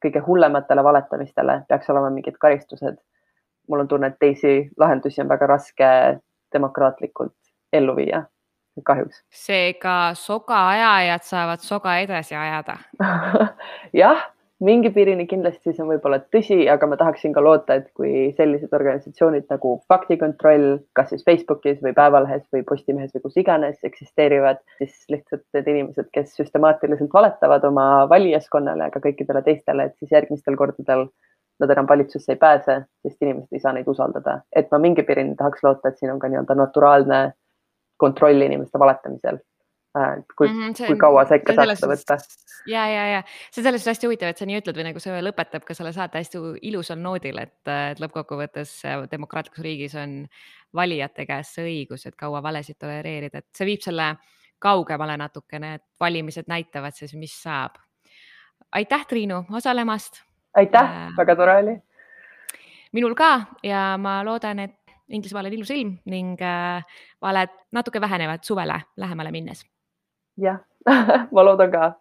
kõige 0.05 0.23
hullematele 0.27 0.83
valetamistele 0.83 1.61
peaks 1.69 1.89
olema 1.89 2.09
mingid 2.13 2.39
karistused. 2.39 2.97
mul 3.69 3.83
on 3.83 3.87
tunne, 3.87 4.07
et 4.07 4.19
teisi 4.19 4.71
lahendusi 4.77 5.21
on 5.21 5.29
väga 5.29 5.47
raske 5.47 5.89
demokraatlikult 6.53 7.35
ellu 7.73 7.95
viia, 7.95 8.23
kahjuks. 8.85 9.23
seega 9.29 10.13
soga 10.15 10.67
ajajad 10.69 11.23
saavad 11.23 11.59
soga 11.59 11.97
edasi 11.99 12.35
ajada 12.35 12.77
jah 14.01 14.23
mingi 14.59 14.89
piirini 14.91 15.25
kindlasti 15.27 15.71
see 15.71 15.83
on 15.83 15.89
võib-olla 15.93 16.19
tõsi, 16.33 16.57
aga 16.71 16.87
ma 16.91 16.97
tahaksin 16.99 17.33
ka 17.35 17.43
loota, 17.43 17.77
et 17.79 17.87
kui 17.95 18.29
sellised 18.37 18.73
organisatsioonid 18.75 19.47
nagu 19.51 19.75
Faktikontroll, 19.91 20.81
kas 20.97 21.13
siis 21.13 21.23
Facebookis 21.27 21.79
või 21.85 21.95
Päevalehes 21.95 22.43
või 22.55 22.65
Postimehes 22.67 23.15
või 23.15 23.23
kus 23.27 23.39
iganes 23.39 23.79
eksisteerivad, 23.87 24.61
siis 24.81 24.97
lihtsalt 25.13 25.45
need 25.55 25.71
inimesed, 25.73 26.11
kes 26.15 26.35
süstemaatiliselt 26.41 27.13
valetavad 27.15 27.65
oma 27.71 27.87
valijaskonnale, 28.11 28.89
aga 28.91 29.03
kõikidele 29.03 29.43
teistele, 29.47 29.87
et 29.87 29.97
siis 29.99 30.11
järgmistel 30.17 30.59
kordadel 30.59 31.07
nad 31.59 31.75
enam 31.75 31.87
valitsusse 31.87 32.35
ei 32.35 32.39
pääse, 32.39 32.81
sest 33.03 33.23
inimesed 33.23 33.55
ei 33.55 33.63
saa 33.63 33.75
neid 33.75 33.87
usaldada. 33.87 34.41
et 34.55 34.71
ma 34.71 34.79
mingi 34.79 35.03
piirini 35.03 35.35
tahaks 35.39 35.63
loota, 35.63 35.89
et 35.89 35.97
siin 35.99 36.11
on 36.11 36.19
ka 36.19 36.27
nii-öelda 36.27 36.55
naturaalne 36.55 37.21
kontroll 37.99 38.41
inimeste 38.41 38.79
valetamisel 38.79 39.39
kui 40.37 40.47
mm, 40.47 40.59
-hmm, 40.59 40.77
see, 40.77 40.87
kui 40.87 40.99
kaua 40.99 41.25
sa 41.27 41.39
ikka 41.39 41.55
saad 41.57 41.73
seda 41.77 41.91
võtta. 41.93 42.17
ja, 42.67 42.85
ja, 42.87 43.03
ja 43.13 43.21
see 43.27 43.61
on 43.61 43.67
selles 43.67 43.81
suhtes 43.81 43.93
hästi 43.93 44.09
huvitav, 44.09 44.31
et 44.33 44.41
sa 44.41 44.47
nii 44.49 44.61
ütled 44.61 44.79
või 44.79 44.87
nagu 44.89 45.03
see 45.03 45.21
lõpetab 45.25 45.65
ka 45.67 45.77
selle 45.77 45.93
saate 45.95 46.21
hästi 46.21 46.41
ilusal 46.69 46.99
noodil, 47.01 47.41
et, 47.41 47.59
et 47.73 48.01
lõppkokkuvõttes 48.03 48.73
demokraatlikus 49.11 49.63
riigis 49.65 49.95
on 49.99 50.23
valijate 50.75 51.25
käes 51.25 51.53
see 51.55 51.65
õigus, 51.65 52.05
et 52.05 52.17
kaua 52.19 52.43
valesid 52.45 52.77
tolereerida, 52.79 53.41
et 53.41 53.49
see 53.57 53.67
viib 53.69 53.83
selle 53.85 54.13
kaugemale 54.59 55.17
natukene, 55.17 55.75
et 55.79 55.85
valimised 55.99 56.49
näitavad 56.51 56.95
siis, 56.95 57.13
mis 57.15 57.35
saab. 57.43 57.79
aitäh, 58.71 59.05
Triinu, 59.07 59.45
osalemast. 59.51 60.23
aitäh 60.53 60.83
äh,, 60.83 61.13
väga 61.17 61.35
tore 61.35 61.55
oli. 61.63 61.77
minul 62.91 63.15
ka 63.15 63.45
ja 63.63 63.97
ma 63.97 64.23
loodan, 64.25 64.59
et 64.59 64.75
Inglismaal 65.09 65.49
on 65.49 65.53
ilus 65.53 65.71
ilm 65.73 65.95
ning 66.05 66.41
äh, 66.41 66.83
valed 67.21 67.49
natuke 67.73 68.01
vähenevad 68.01 68.45
suvele 68.45 68.81
lähemale 68.97 69.31
minnes 69.31 69.65
Ja, 70.39 70.63
malo 71.31 71.55
dolga. 71.57 71.99